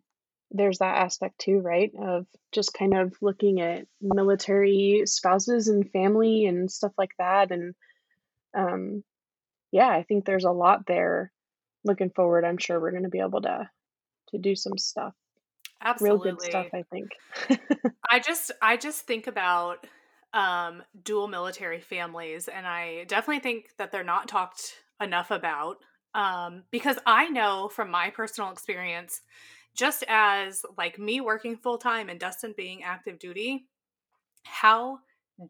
there's 0.51 0.79
that 0.79 0.99
aspect 0.99 1.39
too, 1.39 1.59
right? 1.61 1.91
Of 1.99 2.27
just 2.53 2.75
kind 2.75 2.95
of 2.95 3.15
looking 3.23 3.63
at 3.63 3.87
military 4.03 5.03
spouses 5.07 5.69
and 5.69 5.91
family 5.91 6.45
and 6.45 6.71
stuff 6.71 6.93
like 6.99 7.13
that. 7.19 7.51
And 7.51 7.75
um, 8.55 9.03
yeah, 9.73 9.89
I 9.89 10.03
think 10.03 10.25
there's 10.25 10.45
a 10.45 10.51
lot 10.51 10.87
there. 10.87 11.33
Looking 11.85 12.11
forward, 12.11 12.45
I'm 12.45 12.59
sure 12.59 12.79
we're 12.79 12.93
going 12.93 13.03
to 13.03 13.09
be 13.09 13.21
able 13.21 13.43
to 13.43 13.69
to 14.29 14.39
do 14.39 14.55
some 14.55 14.79
stuff, 14.79 15.15
real 16.01 16.19
good 16.19 16.41
stuff. 16.41 16.67
I 16.73 16.85
think. 16.91 17.11
I 18.09 18.21
just 18.21 18.53
I 18.61 18.77
just 18.77 19.03
think 19.03 19.27
about 19.27 19.87
um 20.33 20.83
dual 21.03 21.29
military 21.29 21.81
families 21.81 22.49
and 22.49 22.67
I 22.67 23.05
definitely 23.05 23.41
think 23.41 23.67
that 23.77 23.93
they're 23.93 24.05
not 24.05 24.29
talked 24.29 24.73
enough 24.99 25.31
about 25.31 25.77
um 26.15 26.63
because 26.71 26.97
I 27.05 27.29
know 27.29 27.69
from 27.69 27.91
my 27.91 28.09
personal 28.09 28.51
experience 28.51 29.21
just 29.75 30.05
as 30.09 30.65
like 30.79 30.99
me 30.99 31.21
working 31.21 31.57
full 31.57 31.77
time 31.77 32.09
and 32.09 32.19
Dustin 32.19 32.55
being 32.57 32.83
active 32.83 33.19
duty 33.19 33.67
how 34.45 35.01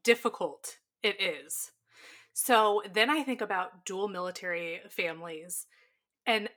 difficult 0.03 0.79
it 1.03 1.21
is. 1.21 1.73
So 2.33 2.83
then 2.93 3.11
I 3.11 3.23
think 3.23 3.41
about 3.41 3.85
dual 3.85 4.09
military 4.09 4.81
families 4.89 5.67
and 6.27 6.49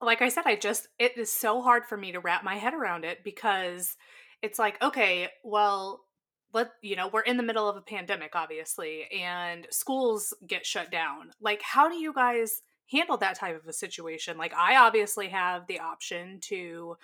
like 0.00 0.22
I 0.22 0.28
said 0.28 0.44
I 0.46 0.56
just 0.56 0.88
it 0.98 1.16
is 1.16 1.32
so 1.32 1.62
hard 1.62 1.84
for 1.84 1.96
me 1.96 2.12
to 2.12 2.20
wrap 2.20 2.42
my 2.42 2.56
head 2.56 2.74
around 2.74 3.04
it 3.04 3.22
because 3.22 3.96
it's 4.42 4.58
like 4.58 4.82
okay, 4.82 5.28
well 5.44 6.00
let 6.52 6.72
you 6.82 6.96
know 6.96 7.08
we're 7.08 7.20
in 7.20 7.36
the 7.36 7.42
middle 7.42 7.68
of 7.68 7.76
a 7.76 7.82
pandemic 7.82 8.34
obviously 8.34 9.04
and 9.16 9.66
schools 9.70 10.34
get 10.46 10.66
shut 10.66 10.90
down. 10.90 11.30
Like 11.40 11.62
how 11.62 11.88
do 11.88 11.96
you 11.96 12.12
guys 12.12 12.62
handle 12.90 13.18
that 13.18 13.38
type 13.38 13.60
of 13.60 13.68
a 13.68 13.72
situation? 13.72 14.36
Like 14.36 14.54
i 14.54 14.76
obviously 14.76 15.28
have 15.28 15.66
the 15.68 15.80
option 15.80 16.40
to 16.42 16.96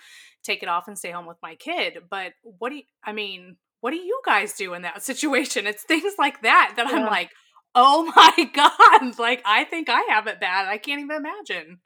take 0.43 0.63
it 0.63 0.69
off 0.69 0.89
and 0.89 0.99
stay 0.99 1.11
home 1.11 1.27
with 1.27 1.39
my 1.43 1.55
kid 1.55 1.99
but 2.11 2.33
what 2.43 2.71
do 2.71 2.77
you 2.77 2.83
i 3.05 3.13
mean 3.13 3.57
what 3.81 3.91
do 3.91 3.99
you 3.99 4.21
guys 4.25 4.55
do 4.55 4.75
in 4.75 4.83
that 4.83 5.03
situation? 5.11 5.67
It's 5.67 5.85
things 5.85 6.15
like 6.19 6.43
that 6.43 6.75
that 6.77 6.89
yeah. 6.89 6.97
i'm 6.97 7.07
like 7.07 7.31
oh 7.77 8.13
my 8.17 8.51
god 8.55 9.19
like 9.19 9.41
i 9.45 9.63
think 9.63 9.89
i 9.89 10.03
have 10.09 10.27
it 10.27 10.41
bad 10.41 10.67
i 10.67 10.79
can't 10.79 11.01
even 11.01 11.17
imagine 11.17 11.79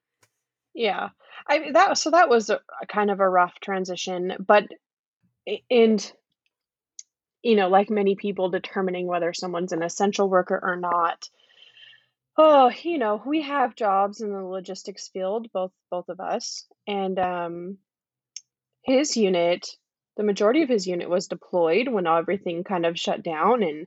yeah 0.75 1.11
i 1.47 1.71
that 1.73 1.99
so 1.99 2.11
that 2.11 2.31
was 2.31 2.49
a, 2.49 2.61
a 2.81 2.87
kind 2.87 3.11
of 3.11 3.21
a 3.21 3.29
rough 3.29 3.55
transition 3.61 4.33
but 4.47 4.65
and 5.71 6.13
you 7.43 7.57
know, 7.57 7.69
like 7.69 7.91
many 7.91 8.17
people 8.17 8.51
determining 8.51 9.07
whether 9.07 9.33
someone's 9.33 9.73
an 9.73 9.83
essential 9.83 10.29
worker 10.29 10.59
or 10.63 10.77
not. 10.77 11.29
Oh, 12.37 12.71
you 12.83 12.99
know, 12.99 13.23
we 13.25 13.43
have 13.43 13.75
jobs 13.75 14.21
in 14.21 14.31
the 14.31 14.43
logistics 14.43 15.09
field, 15.09 15.49
both 15.53 15.73
both 15.91 16.09
of 16.09 16.21
us, 16.21 16.67
and 16.87 17.19
um, 17.19 17.79
his 18.83 19.17
unit, 19.17 19.69
the 20.17 20.23
majority 20.23 20.63
of 20.63 20.69
his 20.69 20.87
unit 20.87 21.11
was 21.11 21.29
deployed 21.29 21.89
when 21.89 22.07
everything 22.07 22.65
kind 22.65 22.87
of 22.87 22.99
shut 22.99 23.23
down, 23.23 23.63
and 23.63 23.87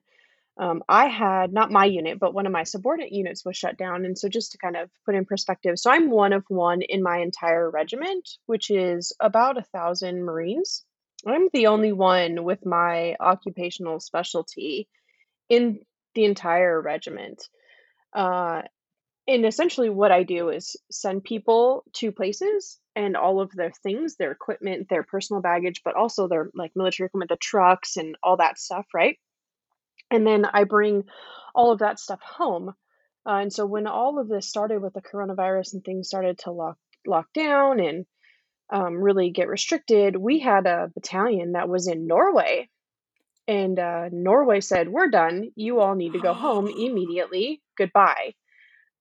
um, 0.58 0.84
I 0.88 1.08
had 1.08 1.52
not 1.52 1.72
my 1.72 1.86
unit, 1.86 2.20
but 2.20 2.34
one 2.34 2.46
of 2.46 2.52
my 2.52 2.64
subordinate 2.64 3.12
units 3.12 3.44
was 3.44 3.58
shut 3.58 3.78
down, 3.78 4.06
and 4.06 4.18
so 4.18 4.30
just 4.30 4.52
to 4.52 4.58
kind 4.60 4.76
of 4.76 4.90
put 5.06 5.16
in 5.16 5.26
perspective, 5.26 5.80
so 5.80 5.92
I'm 5.92 6.12
one 6.12 6.34
of 6.34 6.44
one 6.48 6.82
in 6.82 7.02
my 7.02 7.20
entire 7.20 7.70
regiment, 7.70 8.30
which 8.46 8.70
is 8.70 9.14
about 9.20 9.58
a 9.58 9.64
thousand 9.64 10.24
Marines. 10.24 10.84
I'm 11.26 11.50
the 11.54 11.68
only 11.68 11.92
one 11.92 12.44
with 12.44 12.66
my 12.66 13.16
occupational 13.20 14.00
specialty 14.00 14.88
in 15.50 15.80
the 16.16 16.26
entire 16.26 16.80
regiment. 16.80 17.48
Uh, 18.14 18.64
and 19.28 19.46
essentially, 19.46 19.90
what 19.90 20.12
I 20.12 20.24
do 20.24 20.50
is 20.50 20.76
send 20.92 21.24
people 21.24 21.84
to 21.94 22.12
places 22.12 22.78
and 22.96 23.16
all 23.16 23.40
of 23.40 23.52
their 23.52 23.72
things, 23.72 24.18
their 24.18 24.32
equipment, 24.32 24.90
their 24.90 25.04
personal 25.04 25.42
baggage, 25.42 25.82
but 25.84 25.96
also 25.96 26.28
their 26.28 26.52
like 26.54 26.74
military 26.76 27.08
equipment, 27.08 27.30
the 27.30 27.38
trucks 27.38 27.96
and 27.98 28.18
all 28.22 28.38
that 28.38 28.60
stuff, 28.60 28.86
right? 28.94 29.18
And 30.14 30.28
then 30.28 30.46
I 30.46 30.64
bring 30.64 31.06
all 31.56 31.72
of 31.72 31.80
that 31.80 32.00
stuff 32.00 32.22
home. 32.22 32.70
Uh, 33.26 33.38
and 33.38 33.52
so 33.52 33.66
when 33.66 33.88
all 33.88 34.20
of 34.20 34.28
this 34.28 34.48
started 34.48 34.80
with 34.80 34.94
the 34.94 35.02
coronavirus 35.02 35.74
and 35.74 35.84
things 35.84 36.08
started 36.08 36.38
to 36.40 36.52
lock 36.52 36.78
lock 37.06 37.34
down 37.34 37.80
and 37.80 38.06
um, 38.72 39.02
really 39.02 39.32
get 39.32 39.48
restricted, 39.48 40.16
we 40.16 40.40
had 40.40 40.68
a 40.68 40.92
battalion 40.94 41.54
that 41.54 41.68
was 41.68 41.88
in 41.88 42.06
Norway. 42.06 42.70
And 43.48 43.78
uh, 43.80 44.10
Norway 44.12 44.62
said, 44.62 44.88
We're 44.88 45.10
done. 45.10 45.50
You 45.56 45.80
all 45.80 45.96
need 45.96 46.14
to 46.14 46.20
go 46.20 46.34
home 46.34 46.68
immediately. 46.78 47.62
Goodbye. 47.76 48.36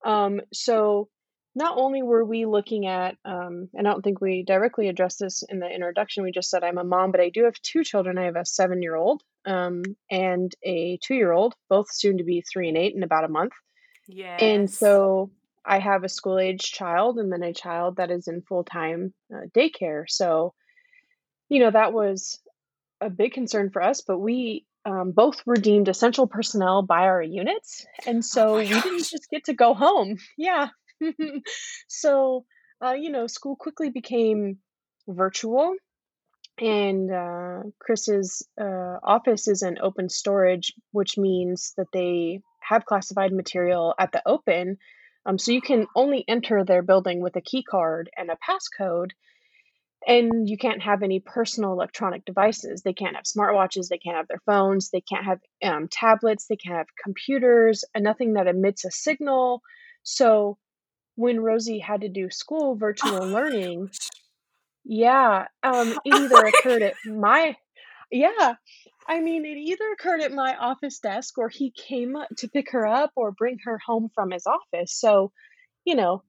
Um, 0.05 0.41
so, 0.53 1.11
not 1.55 1.77
only 1.77 2.03
were 2.03 2.25
we 2.25 2.47
looking 2.47 2.87
at, 2.87 3.17
um, 3.27 3.69
and 3.75 3.87
I 3.87 3.91
don't 3.91 4.03
think 4.03 4.23
we 4.23 4.43
directly 4.43 4.89
addressed 4.89 5.19
this 5.21 5.45
in 5.47 5.59
the 5.59 5.69
introduction, 5.69 6.25
we 6.25 6.33
just 6.33 6.49
said 6.49 6.65
I'm 6.65 6.79
a 6.79 6.85
mom, 6.85 7.13
but 7.13 7.21
I 7.21 7.29
do 7.29 7.45
have 7.45 7.61
two 7.61 7.85
children. 7.85 8.17
I 8.17 8.25
have 8.25 8.37
a 8.37 8.47
seven 8.47 8.81
year 8.81 8.97
old 8.97 9.23
um, 9.45 9.83
and 10.11 10.55
a 10.63 10.99
two 11.03 11.15
year 11.15 11.33
old, 11.33 11.55
both 11.69 11.93
soon 11.93 12.19
to 12.19 12.25
be 12.25 12.43
three 12.43 12.69
and 12.69 12.77
eight 12.77 12.95
in 12.95 13.03
about 13.03 13.25
a 13.25 13.29
month. 13.29 13.53
Yeah. 14.09 14.37
And 14.37 14.71
so 14.71 15.31
I 15.65 15.79
have 15.79 16.05
a 16.05 16.09
school 16.09 16.39
age 16.39 16.73
child 16.73 17.19
and 17.19 17.33
then 17.33 17.43
a 17.43 17.53
child 17.53 17.97
that 17.97 18.11
is 18.11 18.29
in 18.29 18.43
full 18.43 18.65
time 18.65 19.15
uh, 19.33 19.47
daycare. 19.55 20.05
So, 20.09 20.55
you 21.49 21.61
know, 21.61 21.71
that 21.71 21.93
was 21.93 22.41
a 23.01 23.11
big 23.11 23.33
concern 23.33 23.71
for 23.71 23.83
us, 23.83 24.01
but 24.01 24.19
we 24.19 24.67
um, 24.85 25.13
both 25.13 25.45
were 25.47 25.57
deemed 25.57 25.89
essential 25.89 26.27
personnel 26.27 26.83
by 26.83 27.03
our 27.03 27.23
units. 27.23 27.87
And 28.07 28.19
oh 28.19 28.21
so 28.23 28.55
oh 28.55 28.59
we 28.59 28.69
didn't 28.69 29.05
just 29.05 29.31
get 29.31 29.45
to 29.45 29.55
go 29.55 29.75
home. 29.75 30.19
Yeah. 30.37 30.69
so, 31.89 32.45
uh, 32.85 32.93
you 32.93 33.11
know, 33.11 33.27
school 33.27 33.57
quickly 33.57 33.91
became 33.91 34.59
virtual. 35.09 35.75
And 36.63 37.11
uh, 37.11 37.63
Chris's 37.79 38.47
uh, 38.59 38.99
office 39.03 39.49
is 39.49 39.63
in 39.63 39.79
open 39.83 40.09
storage, 40.09 40.73
which 40.93 41.19
means 41.19 41.75
that 41.77 41.89
they 41.93 42.41
have 42.61 42.87
classified 42.87 43.33
material 43.33 43.95
at 43.99 44.13
the 44.13 44.23
open 44.25 44.79
um, 45.25 45.39
so 45.39 45.53
you 45.53 45.61
can 45.61 45.87
only 45.95 46.25
enter 46.27 46.65
their 46.65 46.83
building 46.83 47.21
with 47.21 47.37
a 47.37 47.41
key 47.41 47.63
card 47.63 48.11
and 48.17 48.31
a 48.31 48.37
passcode, 48.37 49.11
and 50.07 50.49
you 50.49 50.59
can't 50.59 50.83
have 50.83 51.03
any 51.03 51.21
personal 51.21 51.73
electronic 51.73 52.25
devices. 52.25 52.83
They 52.83 52.93
can't 52.93 53.15
have 53.15 53.25
smartwatches, 53.25 53.89
they 53.89 53.99
can't 53.99 54.17
have 54.17 54.27
their 54.27 54.43
phones, 54.47 54.91
they 54.91 55.01
can't 55.01 55.25
have 55.25 55.39
um, 55.63 55.89
tablets, 55.89 56.47
they 56.49 56.57
can't 56.57 56.79
have 56.79 56.87
computers, 57.03 57.85
and 57.95 58.03
nothing 58.03 58.35
that 58.35 58.49
emits 58.49 58.85
a 58.85 58.91
signal. 58.91 59.63
So 60.03 60.59
when 61.15 61.41
Rosie 61.41 61.79
had 61.79 62.01
to 62.01 62.09
do 62.09 62.31
school 62.31 62.75
virtual 62.75 63.25
learning, 63.29 63.91
yeah, 64.85 65.47
um, 65.63 65.99
it 66.05 66.15
either 66.15 66.47
occurred 66.47 66.83
at 66.83 66.95
my 67.07 67.57
yeah, 68.11 68.55
I 69.09 69.21
mean, 69.21 69.47
it 69.47 69.57
either 69.57 69.91
occurred 69.93 70.21
at 70.21 70.33
my 70.33 70.55
office 70.57 70.99
desk 70.99 71.39
or 71.39 71.49
he 71.49 71.73
came 71.73 72.17
to 72.39 72.49
pick 72.49 72.71
her 72.73 72.87
up 72.87 73.13
or 73.17 73.33
bring 73.33 73.57
her 73.65 73.79
home 73.85 74.11
from 74.15 74.31
his 74.31 74.47
office. 74.47 74.95
So, 74.95 75.33
you 75.85 75.95
know, 75.95 76.23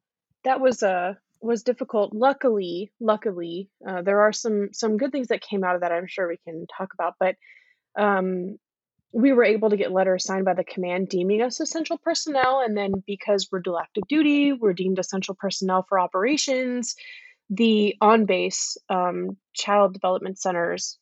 that 0.43 0.61
was 0.61 0.81
uh 0.81 1.13
was 1.41 1.63
difficult. 1.63 2.13
Luckily, 2.13 2.91
luckily, 3.01 3.69
uh, 3.87 4.01
there 4.01 4.21
are 4.21 4.31
some 4.31 4.69
some 4.71 4.97
good 4.97 5.11
things 5.11 5.27
that 5.27 5.41
came 5.41 5.63
out 5.63 5.75
of 5.75 5.81
that. 5.81 5.91
I'm 5.91 6.07
sure 6.07 6.27
we 6.27 6.37
can 6.45 6.65
talk 6.77 6.93
about, 6.93 7.15
but 7.19 7.35
um, 7.99 8.57
we 9.11 9.33
were 9.33 9.43
able 9.43 9.69
to 9.69 9.77
get 9.77 9.91
letters 9.91 10.25
signed 10.25 10.45
by 10.45 10.53
the 10.53 10.63
command 10.63 11.09
deeming 11.09 11.41
us 11.41 11.59
essential 11.59 11.97
personnel, 11.97 12.61
and 12.65 12.75
then 12.75 12.93
because 13.05 13.49
we're 13.51 13.59
dual 13.59 13.79
active 13.79 14.03
duty, 14.07 14.53
we're 14.53 14.73
deemed 14.73 14.99
essential 14.99 15.35
personnel 15.35 15.85
for 15.87 15.99
operations. 15.99 16.95
The 17.49 17.95
on 18.01 18.25
base 18.25 18.77
um, 18.89 19.37
child 19.53 19.93
development 19.93 20.39
centers 20.39 20.97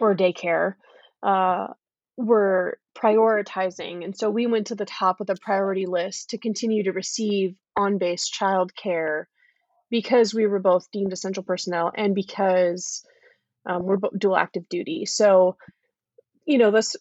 or 0.00 0.14
daycare 0.14 0.74
uh, 1.22 1.68
were 2.16 2.78
prioritizing. 2.94 4.04
And 4.04 4.16
so 4.16 4.30
we 4.30 4.46
went 4.46 4.68
to 4.68 4.74
the 4.74 4.84
top 4.84 5.20
of 5.20 5.26
the 5.26 5.36
priority 5.40 5.86
list 5.86 6.30
to 6.30 6.38
continue 6.38 6.84
to 6.84 6.92
receive 6.92 7.54
on 7.76 7.98
base 7.98 8.28
child 8.28 8.74
care 8.74 9.28
because 9.90 10.34
we 10.34 10.46
were 10.46 10.58
both 10.58 10.90
deemed 10.90 11.12
essential 11.12 11.42
personnel 11.42 11.92
and 11.94 12.14
because 12.14 13.04
um, 13.66 13.84
we're 13.84 13.98
dual 14.16 14.36
active 14.36 14.68
duty. 14.68 15.04
So, 15.06 15.56
you 16.46 16.58
know, 16.58 16.70
this. 16.70 16.96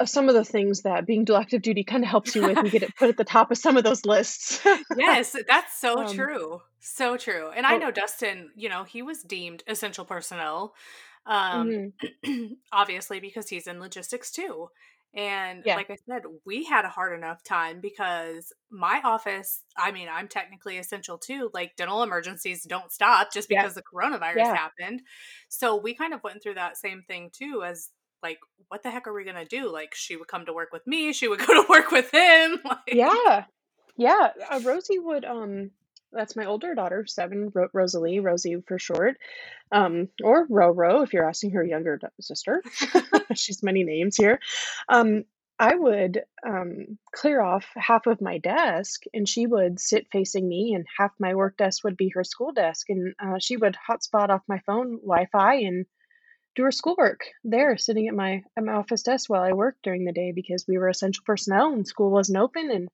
Uh, 0.00 0.04
some 0.06 0.28
of 0.28 0.34
the 0.34 0.44
things 0.44 0.82
that 0.82 1.06
being 1.06 1.24
dual 1.24 1.38
active 1.38 1.62
duty 1.62 1.84
kind 1.84 2.02
of 2.02 2.10
helps 2.10 2.34
you 2.34 2.42
with 2.42 2.58
and 2.58 2.70
get 2.70 2.82
it 2.82 2.96
put 2.96 3.08
at 3.08 3.16
the 3.16 3.24
top 3.24 3.50
of 3.50 3.58
some 3.58 3.76
of 3.76 3.84
those 3.84 4.04
lists. 4.04 4.60
yes, 4.96 5.36
that's 5.46 5.78
so 5.78 6.04
um, 6.04 6.14
true. 6.14 6.60
So 6.80 7.16
true. 7.16 7.50
And 7.54 7.66
I 7.66 7.76
know 7.76 7.90
Dustin, 7.90 8.50
you 8.56 8.68
know, 8.68 8.84
he 8.84 9.02
was 9.02 9.22
deemed 9.22 9.62
essential 9.66 10.04
personnel 10.04 10.74
um 11.26 11.92
mm-hmm. 12.24 12.44
obviously 12.72 13.20
because 13.20 13.48
he's 13.48 13.66
in 13.66 13.80
logistics 13.80 14.30
too 14.30 14.68
and 15.12 15.62
yeah. 15.66 15.76
like 15.76 15.90
i 15.90 15.96
said 16.08 16.22
we 16.46 16.64
had 16.64 16.84
a 16.84 16.88
hard 16.88 17.16
enough 17.16 17.42
time 17.42 17.80
because 17.80 18.52
my 18.70 19.00
office 19.04 19.62
i 19.76 19.90
mean 19.90 20.08
i'm 20.10 20.28
technically 20.28 20.78
essential 20.78 21.18
too 21.18 21.50
like 21.52 21.76
dental 21.76 22.02
emergencies 22.02 22.64
don't 22.64 22.92
stop 22.92 23.32
just 23.32 23.48
because 23.48 23.76
yeah. 23.76 23.82
the 23.82 23.82
coronavirus 23.82 24.36
yeah. 24.36 24.54
happened 24.54 25.02
so 25.48 25.76
we 25.76 25.94
kind 25.94 26.14
of 26.14 26.22
went 26.22 26.42
through 26.42 26.54
that 26.54 26.76
same 26.76 27.02
thing 27.06 27.30
too 27.32 27.62
as 27.66 27.90
like 28.22 28.38
what 28.68 28.82
the 28.82 28.90
heck 28.90 29.06
are 29.06 29.12
we 29.12 29.24
gonna 29.24 29.44
do 29.44 29.70
like 29.70 29.94
she 29.94 30.16
would 30.16 30.28
come 30.28 30.46
to 30.46 30.52
work 30.52 30.72
with 30.72 30.86
me 30.86 31.12
she 31.12 31.28
would 31.28 31.38
go 31.46 31.62
to 31.62 31.66
work 31.68 31.90
with 31.90 32.10
him 32.10 32.60
like, 32.64 32.78
yeah 32.86 33.44
yeah 33.96 34.30
uh, 34.50 34.60
rosie 34.64 34.98
would 34.98 35.24
um 35.24 35.70
that's 36.12 36.36
my 36.36 36.46
older 36.46 36.74
daughter, 36.74 37.06
seven, 37.06 37.50
Ro- 37.54 37.68
Rosalie, 37.72 38.20
Rosie 38.20 38.62
for 38.66 38.78
short, 38.78 39.16
um, 39.72 40.08
or 40.22 40.46
Roro 40.48 41.04
if 41.04 41.12
you're 41.12 41.28
asking 41.28 41.52
her 41.52 41.64
younger 41.64 42.00
sister. 42.20 42.62
She's 43.34 43.62
many 43.62 43.84
names 43.84 44.16
here. 44.16 44.40
Um, 44.88 45.24
I 45.58 45.74
would 45.74 46.22
um, 46.46 46.98
clear 47.14 47.42
off 47.42 47.66
half 47.76 48.06
of 48.06 48.20
my 48.22 48.38
desk, 48.38 49.02
and 49.12 49.28
she 49.28 49.46
would 49.46 49.78
sit 49.78 50.06
facing 50.10 50.48
me, 50.48 50.72
and 50.74 50.86
half 50.98 51.12
my 51.18 51.34
work 51.34 51.56
desk 51.56 51.84
would 51.84 51.96
be 51.96 52.10
her 52.14 52.24
school 52.24 52.52
desk, 52.52 52.88
and 52.88 53.14
uh, 53.22 53.38
she 53.38 53.56
would 53.56 53.76
hotspot 53.88 54.30
off 54.30 54.42
my 54.48 54.60
phone 54.66 55.00
Wi-Fi 55.02 55.56
and 55.56 55.86
do 56.60 56.64
her 56.64 56.72
schoolwork 56.72 57.20
there, 57.44 57.76
sitting 57.76 58.08
at 58.08 58.14
my 58.14 58.42
at 58.56 58.64
my 58.64 58.72
office 58.72 59.02
desk 59.02 59.28
while 59.28 59.42
I 59.42 59.52
worked 59.52 59.82
during 59.82 60.04
the 60.04 60.12
day 60.12 60.32
because 60.34 60.64
we 60.68 60.78
were 60.78 60.88
essential 60.88 61.22
personnel 61.26 61.72
and 61.72 61.86
school 61.86 62.10
wasn't 62.10 62.38
open. 62.38 62.70
And 62.70 62.88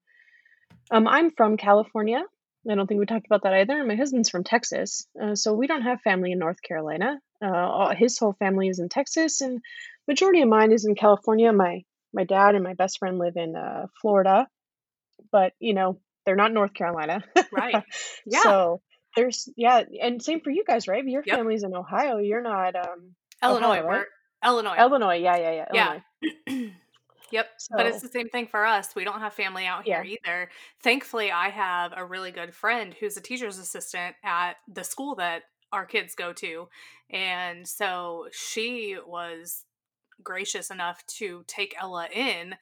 um, 0.91 1.09
I'm 1.09 1.31
from 1.31 1.57
California, 1.57 2.23
I 2.71 2.75
don't 2.75 2.87
think 2.87 2.99
we 2.99 3.07
talked 3.07 3.27
about 3.27 3.43
that 3.45 3.55
either. 3.55 3.79
And 3.79 3.89
My 3.89 3.95
husband's 3.95 4.31
from 4.31 4.45
Texas, 4.45 5.07
uh, 5.21 5.35
so 5.35 5.55
we 5.55 5.67
don't 5.67 5.83
have 5.83 6.01
family 6.01 6.33
in 6.33 6.39
North 6.39 6.61
Carolina. 6.63 7.19
Uh, 7.41 7.95
his 7.95 8.19
whole 8.19 8.35
family 8.39 8.69
is 8.69 8.79
in 8.79 8.89
Texas, 8.89 9.41
and 9.41 9.61
majority 10.09 10.43
of 10.43 10.49
mine 10.49 10.73
is 10.73 10.85
in 10.85 10.95
California. 10.95 11.53
My 11.53 11.83
my 12.13 12.25
dad 12.25 12.55
and 12.55 12.65
my 12.65 12.75
best 12.75 12.99
friend 12.99 13.19
live 13.19 13.37
in 13.37 13.55
uh, 13.57 13.87
Florida, 14.01 14.49
but 15.31 15.53
you 15.61 15.75
know 15.75 16.01
they're 16.25 16.37
not 16.37 16.53
North 16.53 16.75
Carolina, 16.75 17.23
right? 17.53 17.85
Yeah. 18.27 18.43
so 18.43 18.81
there's 19.15 19.49
yeah, 19.57 19.83
and 20.03 20.23
same 20.23 20.41
for 20.41 20.51
you 20.51 20.65
guys, 20.67 20.89
right? 20.89 21.05
Your 21.05 21.23
yep. 21.25 21.37
family's 21.37 21.63
in 21.63 21.75
Ohio. 21.75 22.19
You're 22.19 22.43
not 22.43 22.75
um, 22.75 23.15
Illinois. 23.43 23.79
Ohio, 23.79 23.87
right? 23.87 24.07
Illinois. 24.45 24.77
Illinois, 24.79 25.17
yeah, 25.17 25.37
yeah, 25.37 25.51
yeah. 25.53 25.67
Yeah. 25.73 26.01
Illinois. 26.47 26.73
Yep. 27.33 27.47
But 27.73 27.87
it's 27.87 28.03
the 28.03 28.09
same 28.09 28.29
thing 28.29 28.47
for 28.47 28.65
us. 28.65 28.95
We 28.95 29.05
don't 29.05 29.19
have 29.19 29.35
family 29.35 29.67
out 29.67 29.85
here 29.85 30.03
yeah. 30.03 30.17
either. 30.25 30.49
Thankfully, 30.81 31.33
I 31.33 31.49
have 31.49 31.93
a 31.97 32.05
really 32.05 32.31
good 32.31 32.55
friend 32.55 32.95
who's 32.95 33.17
a 33.17 33.21
teacher's 33.21 33.59
assistant 33.59 34.15
at 34.25 34.55
the 34.73 34.85
school 34.85 35.17
that 35.17 35.43
our 35.73 35.87
kids 35.87 36.15
go 36.15 36.33
to. 36.35 36.69
And 37.11 37.67
so 37.67 38.29
she 38.33 38.97
was 39.07 39.65
gracious 40.23 40.71
enough 40.71 41.05
to 41.07 41.45
take 41.47 41.75
Ella 41.81 42.09
in 42.15 42.55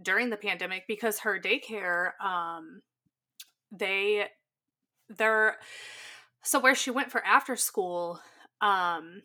during 0.00 0.30
the 0.30 0.36
pandemic 0.36 0.84
because 0.86 1.20
her 1.20 1.38
daycare 1.38 2.12
um 2.24 2.80
they 3.70 4.26
they're 5.10 5.56
so 6.42 6.58
where 6.58 6.74
she 6.74 6.90
went 6.90 7.10
for 7.10 7.22
after 7.26 7.56
school 7.56 8.18
um 8.62 9.22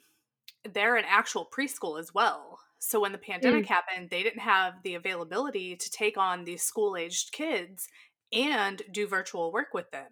they're 0.63 0.95
an 0.97 1.05
actual 1.07 1.47
preschool 1.55 1.99
as 1.99 2.13
well. 2.13 2.59
So 2.79 2.99
when 2.99 3.11
the 3.11 3.17
pandemic 3.17 3.65
Mm. 3.65 3.69
happened, 3.69 4.09
they 4.09 4.23
didn't 4.23 4.41
have 4.41 4.83
the 4.83 4.95
availability 4.95 5.75
to 5.75 5.89
take 5.91 6.17
on 6.17 6.43
these 6.43 6.63
school-aged 6.63 7.31
kids 7.31 7.87
and 8.31 8.81
do 8.91 9.07
virtual 9.07 9.51
work 9.51 9.73
with 9.73 9.89
them. 9.91 10.11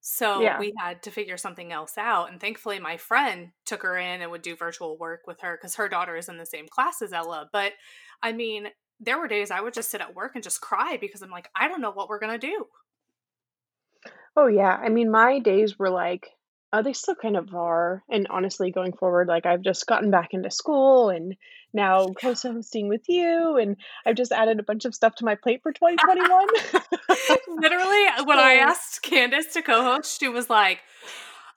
So 0.00 0.40
Yeah. 0.40 0.58
we 0.58 0.72
had 0.78 1.02
to 1.02 1.10
figure 1.10 1.36
something 1.36 1.72
else 1.72 1.98
out. 1.98 2.30
And 2.30 2.40
thankfully, 2.40 2.78
my 2.78 2.96
friend 2.96 3.52
took 3.64 3.82
her 3.82 3.96
in 3.96 4.22
and 4.22 4.30
would 4.30 4.42
do 4.42 4.56
virtual 4.56 4.96
work 4.96 5.26
with 5.26 5.40
her 5.40 5.56
because 5.56 5.74
her 5.76 5.88
daughter 5.88 6.16
is 6.16 6.28
in 6.28 6.38
the 6.38 6.46
same 6.46 6.68
class 6.68 7.02
as 7.02 7.12
Ella. 7.12 7.48
But 7.52 7.74
I 8.22 8.32
mean, 8.32 8.72
there 9.00 9.18
were 9.18 9.28
days 9.28 9.50
I 9.50 9.60
would 9.60 9.74
just 9.74 9.90
sit 9.90 10.00
at 10.00 10.14
work 10.14 10.32
and 10.34 10.42
just 10.42 10.60
cry 10.60 10.96
because 10.96 11.22
I'm 11.22 11.30
like, 11.30 11.48
I 11.54 11.68
don't 11.68 11.80
know 11.80 11.90
what 11.90 12.08
we're 12.08 12.18
going 12.18 12.38
to 12.40 12.46
do. 12.46 12.68
Oh 14.36 14.46
yeah. 14.46 14.76
I 14.76 14.88
mean, 14.88 15.10
my 15.10 15.38
days 15.40 15.78
were 15.78 15.90
like, 15.90 16.30
uh, 16.72 16.82
they 16.82 16.92
still 16.92 17.14
kind 17.14 17.36
of 17.36 17.54
are. 17.54 18.02
And 18.10 18.26
honestly, 18.28 18.70
going 18.70 18.92
forward, 18.92 19.28
like 19.28 19.46
I've 19.46 19.62
just 19.62 19.86
gotten 19.86 20.10
back 20.10 20.30
into 20.32 20.50
school 20.50 21.08
and 21.08 21.34
now 21.72 22.08
co-hosting 22.08 22.88
with 22.88 23.02
you, 23.08 23.56
and 23.56 23.76
I've 24.06 24.16
just 24.16 24.32
added 24.32 24.58
a 24.58 24.62
bunch 24.62 24.84
of 24.84 24.94
stuff 24.94 25.14
to 25.16 25.24
my 25.24 25.34
plate 25.34 25.60
for 25.62 25.72
2021. 25.72 26.46
Literally, 27.60 28.04
when 28.24 28.38
I 28.38 28.54
asked 28.54 29.02
Candace 29.02 29.52
to 29.54 29.62
co 29.62 29.82
host, 29.82 30.20
she 30.20 30.28
was 30.28 30.48
like, 30.48 30.80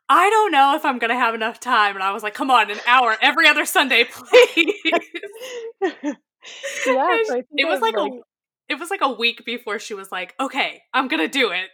I 0.09 0.29
don't 0.29 0.51
know 0.51 0.75
if 0.75 0.83
I'm 0.83 0.99
going 0.99 1.11
to 1.11 1.15
have 1.15 1.35
enough 1.35 1.59
time. 1.59 1.95
And 1.95 2.03
I 2.03 2.11
was 2.11 2.23
like, 2.23 2.33
come 2.33 2.51
on, 2.51 2.69
an 2.69 2.79
hour 2.85 3.15
every 3.21 3.47
other 3.47 3.65
Sunday, 3.65 4.03
please. 4.11 4.73
yeah, 5.81 5.89
so 6.83 7.41
it 7.51 7.67
was 7.67 7.77
I've 7.77 7.81
like 7.81 7.95
like 7.95 8.11
a 8.11 8.19
it 8.69 8.79
was 8.79 8.89
like 8.89 9.01
a 9.01 9.11
week 9.11 9.43
before 9.45 9.79
she 9.79 9.93
was 9.93 10.11
like, 10.11 10.33
okay, 10.39 10.81
I'm 10.93 11.09
going 11.09 11.21
to 11.21 11.27
do 11.27 11.51
it. 11.51 11.69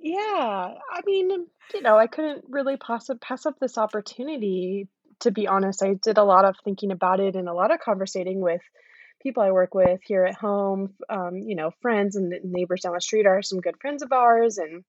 Yeah, 0.00 0.74
I 0.92 1.00
mean, 1.04 1.30
you 1.74 1.82
know, 1.82 1.98
I 1.98 2.06
couldn't 2.06 2.44
really 2.48 2.76
pass 2.76 3.10
up 3.10 3.20
pass 3.20 3.46
up 3.46 3.58
this 3.60 3.78
opportunity, 3.78 4.88
to 5.20 5.30
be 5.30 5.46
honest. 5.46 5.82
I 5.82 5.94
did 5.94 6.18
a 6.18 6.24
lot 6.24 6.44
of 6.44 6.56
thinking 6.64 6.92
about 6.92 7.20
it 7.20 7.36
and 7.36 7.48
a 7.48 7.54
lot 7.54 7.72
of 7.72 7.80
conversating 7.80 8.40
with 8.40 8.62
people 9.22 9.42
I 9.42 9.50
work 9.50 9.74
with 9.74 10.00
here 10.04 10.24
at 10.24 10.36
home. 10.36 10.94
Um, 11.08 11.36
you 11.36 11.56
know, 11.56 11.72
friends 11.82 12.16
and 12.16 12.32
neighbors 12.44 12.82
down 12.82 12.94
the 12.94 13.00
street 13.00 13.26
are 13.26 13.42
some 13.42 13.60
good 13.60 13.76
friends 13.80 14.02
of 14.02 14.12
ours, 14.12 14.58
and 14.58 14.84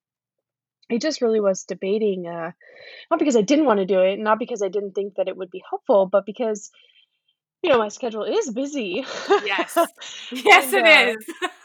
I 0.92 0.98
just 0.98 1.22
really 1.22 1.40
was 1.40 1.64
debating, 1.64 2.28
uh, 2.28 2.52
not 3.10 3.20
because 3.20 3.36
I 3.36 3.42
didn't 3.42 3.66
want 3.66 3.80
to 3.80 3.86
do 3.86 4.00
it, 4.02 4.20
not 4.20 4.40
because 4.40 4.62
I 4.62 4.70
didn't 4.70 4.94
think 4.94 5.16
that 5.16 5.28
it 5.28 5.38
would 5.38 5.52
be 5.52 5.64
helpful, 5.70 6.08
but 6.12 6.26
because, 6.26 6.72
you 7.64 7.72
know, 7.72 7.78
my 7.80 7.90
schedule 7.90 8.24
is 8.24 8.50
busy. 8.52 9.06
yes. 9.46 9.78
Yes, 10.32 10.74
And 10.74 10.86
it 10.86 10.86
uh, 10.86 11.12
is. 11.12 11.50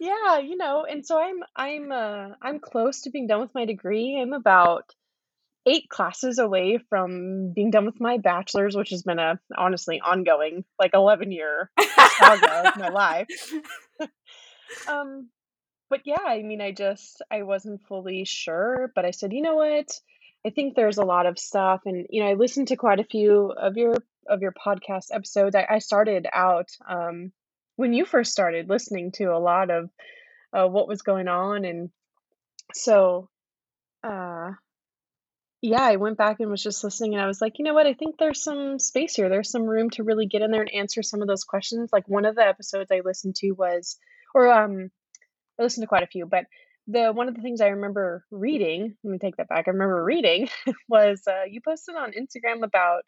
yeah, 0.00 0.38
you 0.38 0.56
know, 0.56 0.84
and 0.84 1.04
so 1.04 1.20
I'm 1.20 1.40
I'm 1.54 1.92
uh 1.92 2.30
I'm 2.42 2.58
close 2.58 3.02
to 3.02 3.10
being 3.10 3.26
done 3.26 3.40
with 3.40 3.54
my 3.54 3.66
degree. 3.66 4.18
I'm 4.20 4.32
about 4.32 4.94
eight 5.66 5.88
classes 5.90 6.38
away 6.38 6.78
from 6.88 7.52
being 7.52 7.70
done 7.70 7.84
with 7.84 8.00
my 8.00 8.16
bachelor's, 8.16 8.74
which 8.74 8.90
has 8.90 9.02
been 9.02 9.18
a 9.18 9.38
honestly 9.56 10.00
ongoing 10.00 10.64
like 10.78 10.92
11 10.94 11.30
year 11.32 11.70
saga 12.18 12.68
of 12.70 12.76
my 12.76 12.88
life. 12.88 13.28
Um, 14.88 15.28
but 15.88 16.02
yeah, 16.04 16.22
I 16.24 16.42
mean, 16.42 16.60
I 16.60 16.70
just 16.70 17.22
I 17.30 17.42
wasn't 17.42 17.82
fully 17.82 18.24
sure, 18.24 18.92
but 18.94 19.04
I 19.04 19.10
said, 19.10 19.32
you 19.32 19.42
know 19.42 19.56
what? 19.56 19.90
I 20.46 20.50
think 20.50 20.74
there's 20.74 20.98
a 20.98 21.04
lot 21.04 21.26
of 21.26 21.38
stuff, 21.38 21.82
and 21.86 22.06
you 22.08 22.22
know, 22.22 22.30
I 22.30 22.34
listened 22.34 22.68
to 22.68 22.76
quite 22.76 23.00
a 23.00 23.04
few 23.04 23.50
of 23.50 23.76
your 23.76 23.96
of 24.28 24.40
your 24.40 24.52
podcast 24.52 25.06
episodes. 25.10 25.56
I, 25.56 25.66
I 25.68 25.78
started 25.80 26.28
out 26.32 26.68
um, 26.88 27.32
when 27.80 27.94
you 27.94 28.04
first 28.04 28.30
started 28.30 28.68
listening 28.68 29.10
to 29.12 29.24
a 29.24 29.40
lot 29.40 29.70
of 29.70 29.88
uh, 30.52 30.66
what 30.66 30.86
was 30.86 31.00
going 31.00 31.28
on, 31.28 31.64
and 31.64 31.88
so 32.74 33.30
uh, 34.04 34.50
yeah, 35.62 35.82
I 35.82 35.96
went 35.96 36.18
back 36.18 36.40
and 36.40 36.50
was 36.50 36.62
just 36.62 36.84
listening, 36.84 37.14
and 37.14 37.22
I 37.22 37.26
was 37.26 37.40
like, 37.40 37.58
you 37.58 37.64
know 37.64 37.72
what? 37.72 37.86
I 37.86 37.94
think 37.94 38.18
there's 38.18 38.42
some 38.42 38.78
space 38.78 39.14
here. 39.14 39.30
There's 39.30 39.50
some 39.50 39.64
room 39.64 39.88
to 39.90 40.02
really 40.02 40.26
get 40.26 40.42
in 40.42 40.50
there 40.50 40.60
and 40.60 40.74
answer 40.74 41.02
some 41.02 41.22
of 41.22 41.28
those 41.28 41.44
questions. 41.44 41.88
Like 41.90 42.06
one 42.06 42.26
of 42.26 42.34
the 42.34 42.46
episodes 42.46 42.90
I 42.92 43.00
listened 43.02 43.36
to 43.36 43.52
was, 43.52 43.96
or 44.34 44.52
um, 44.52 44.90
I 45.58 45.62
listened 45.62 45.84
to 45.84 45.88
quite 45.88 46.02
a 46.02 46.06
few, 46.06 46.26
but 46.26 46.44
the 46.86 47.12
one 47.14 47.28
of 47.28 47.34
the 47.34 47.40
things 47.40 47.62
I 47.62 47.68
remember 47.68 48.26
reading, 48.30 48.94
let 49.02 49.10
me 49.10 49.18
take 49.18 49.36
that 49.36 49.48
back. 49.48 49.68
I 49.68 49.70
remember 49.70 50.04
reading 50.04 50.50
was 50.88 51.22
uh, 51.26 51.44
you 51.48 51.62
posted 51.62 51.94
on 51.94 52.12
Instagram 52.12 52.62
about, 52.62 53.04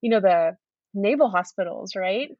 you 0.00 0.10
know, 0.10 0.20
the 0.20 0.56
naval 0.92 1.30
hospitals, 1.30 1.94
right? 1.94 2.30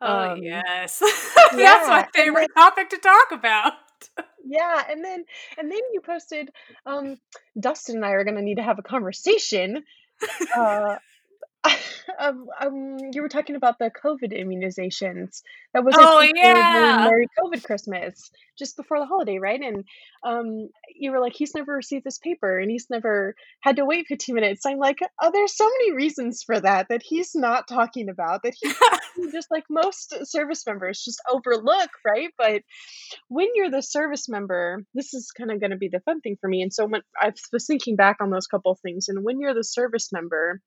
Oh, 0.00 0.32
Um, 0.32 0.42
yes. 0.42 1.00
That's 1.52 1.88
my 1.88 2.02
then 2.02 2.06
favorite 2.14 2.50
topic 2.56 2.90
to 2.90 2.98
talk 2.98 3.32
about. 3.32 3.72
yeah, 4.44 4.82
and 4.90 5.04
then 5.04 5.24
and 5.58 5.70
then 5.70 5.80
you 5.92 6.00
posted, 6.00 6.50
um, 6.84 7.16
Dustin 7.58 7.96
and 7.96 8.04
I 8.04 8.10
are 8.10 8.24
gonna 8.24 8.42
need 8.42 8.56
to 8.56 8.62
have 8.62 8.78
a 8.78 8.82
conversation. 8.82 9.82
Uh, 10.56 10.96
um, 12.18 12.46
um, 12.60 12.96
you 13.12 13.22
were 13.22 13.28
talking 13.28 13.56
about 13.56 13.78
the 13.78 13.90
COVID 13.90 14.32
immunizations. 14.32 15.42
That 15.74 15.84
was, 15.84 15.94
Oh, 15.98 16.20
yeah. 16.20 17.06
Merry 17.08 17.28
COVID 17.38 17.64
Christmas 17.64 18.30
just 18.58 18.76
before 18.76 18.98
the 18.98 19.06
holiday, 19.06 19.38
right? 19.38 19.60
And 19.60 19.84
um, 20.24 20.68
you 20.94 21.10
were 21.10 21.20
like, 21.20 21.34
he's 21.34 21.54
never 21.54 21.74
received 21.74 22.04
this 22.04 22.18
paper 22.18 22.58
and 22.58 22.70
he's 22.70 22.88
never 22.90 23.34
had 23.60 23.76
to 23.76 23.84
wait 23.84 24.06
15 24.08 24.34
minutes. 24.34 24.66
I'm 24.66 24.78
like, 24.78 24.98
oh, 25.20 25.30
there's 25.30 25.56
so 25.56 25.68
many 25.78 25.92
reasons 25.92 26.42
for 26.42 26.58
that 26.58 26.88
that 26.88 27.02
he's 27.04 27.34
not 27.34 27.68
talking 27.68 28.08
about 28.08 28.42
that 28.42 28.54
he 28.60 28.72
just 29.32 29.50
like 29.50 29.64
most 29.68 30.14
service 30.26 30.64
members 30.66 31.02
just 31.02 31.20
overlook, 31.30 31.90
right? 32.04 32.30
But 32.38 32.62
when 33.28 33.48
you're 33.54 33.70
the 33.70 33.82
service 33.82 34.28
member, 34.28 34.84
this 34.94 35.14
is 35.14 35.30
kind 35.30 35.50
of 35.50 35.60
going 35.60 35.70
to 35.70 35.76
be 35.76 35.88
the 35.88 36.00
fun 36.00 36.20
thing 36.20 36.36
for 36.40 36.48
me. 36.48 36.62
And 36.62 36.72
so 36.72 36.86
when 36.86 37.02
I 37.20 37.32
was 37.52 37.66
thinking 37.66 37.96
back 37.96 38.18
on 38.20 38.30
those 38.30 38.46
couple 38.46 38.72
of 38.72 38.80
things, 38.80 39.08
and 39.08 39.24
when 39.24 39.40
you're 39.40 39.54
the 39.54 39.64
service 39.64 40.12
member 40.12 40.60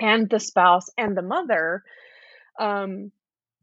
and 0.00 0.28
the 0.28 0.40
spouse 0.40 0.88
and 0.96 1.16
the 1.16 1.22
mother, 1.22 1.82
um, 2.58 3.12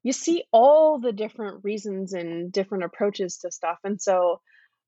you 0.03 0.13
see 0.13 0.43
all 0.51 0.99
the 0.99 1.11
different 1.11 1.63
reasons 1.63 2.13
and 2.13 2.51
different 2.51 2.83
approaches 2.83 3.37
to 3.37 3.51
stuff. 3.51 3.77
And 3.83 4.01
so, 4.01 4.41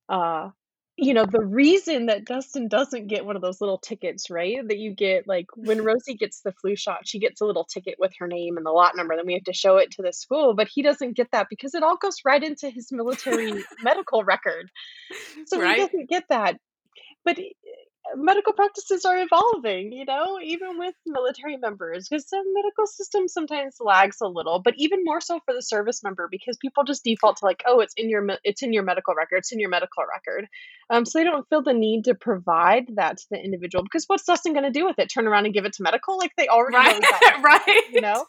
uh, 0.07 0.49
you 0.95 1.13
know, 1.13 1.25
the 1.25 1.43
reason 1.43 2.07
that 2.07 2.25
Dustin 2.25 2.67
doesn't 2.67 3.07
get 3.07 3.25
one 3.25 3.35
of 3.35 3.41
those 3.41 3.61
little 3.61 3.77
tickets, 3.77 4.29
right? 4.29 4.65
That 4.67 4.77
you 4.77 4.93
get, 4.93 5.27
like 5.27 5.47
when 5.55 5.83
Rosie 5.83 6.15
gets 6.15 6.41
the 6.41 6.51
flu 6.51 6.75
shot, 6.75 7.07
she 7.07 7.19
gets 7.19 7.41
a 7.41 7.45
little 7.45 7.63
ticket 7.63 7.95
with 7.99 8.13
her 8.19 8.27
name 8.27 8.57
and 8.57 8.65
the 8.65 8.71
lot 8.71 8.95
number. 8.95 9.15
Then 9.15 9.25
we 9.25 9.33
have 9.33 9.43
to 9.43 9.53
show 9.53 9.77
it 9.77 9.91
to 9.91 10.01
the 10.01 10.13
school, 10.13 10.53
but 10.53 10.67
he 10.67 10.81
doesn't 10.81 11.15
get 11.15 11.31
that 11.31 11.47
because 11.49 11.73
it 11.73 11.83
all 11.83 11.97
goes 11.97 12.17
right 12.25 12.43
into 12.43 12.69
his 12.69 12.91
military 12.91 13.63
medical 13.83 14.23
record. 14.23 14.69
So 15.45 15.59
he 15.59 15.75
doesn't 15.75 16.09
get 16.09 16.25
that. 16.29 16.57
But 17.23 17.37
medical 18.15 18.53
practices 18.53 19.05
are 19.05 19.17
evolving, 19.17 19.91
you 19.91 20.05
know, 20.05 20.39
even 20.41 20.77
with 20.79 20.95
military 21.05 21.57
members, 21.57 22.07
because 22.09 22.25
the 22.25 22.43
medical 22.53 22.85
system 22.87 23.27
sometimes 23.27 23.77
lags 23.79 24.17
a 24.21 24.27
little, 24.27 24.61
but 24.61 24.73
even 24.77 24.99
more 25.03 25.21
so 25.21 25.39
for 25.45 25.53
the 25.53 25.61
service 25.61 26.03
member, 26.03 26.27
because 26.29 26.57
people 26.57 26.83
just 26.83 27.03
default 27.03 27.37
to 27.37 27.45
like, 27.45 27.63
oh, 27.67 27.79
it's 27.79 27.93
in 27.97 28.09
your 28.09 28.25
it's 28.43 28.63
in 28.63 28.73
your 28.73 28.83
medical 28.83 29.13
record, 29.15 29.37
it's 29.37 29.51
in 29.51 29.59
your 29.59 29.69
medical 29.69 30.03
record, 30.11 30.47
um, 30.89 31.05
so 31.05 31.19
they 31.19 31.23
don't 31.25 31.47
feel 31.49 31.61
the 31.61 31.73
need 31.73 32.05
to 32.05 32.15
provide 32.15 32.85
that 32.95 33.17
to 33.17 33.25
the 33.31 33.37
individual. 33.37 33.83
Because 33.83 34.05
what's 34.07 34.23
Dustin 34.23 34.53
going 34.53 34.65
to 34.65 34.71
do 34.71 34.85
with 34.85 34.99
it? 34.99 35.07
Turn 35.07 35.27
around 35.27 35.45
and 35.45 35.53
give 35.53 35.65
it 35.65 35.73
to 35.73 35.83
medical? 35.83 36.17
Like 36.17 36.31
they 36.37 36.47
already 36.47 36.77
know 36.77 36.83
Right? 36.83 37.01
that, 37.01 37.41
right? 37.67 37.83
you 37.91 38.01
know? 38.01 38.25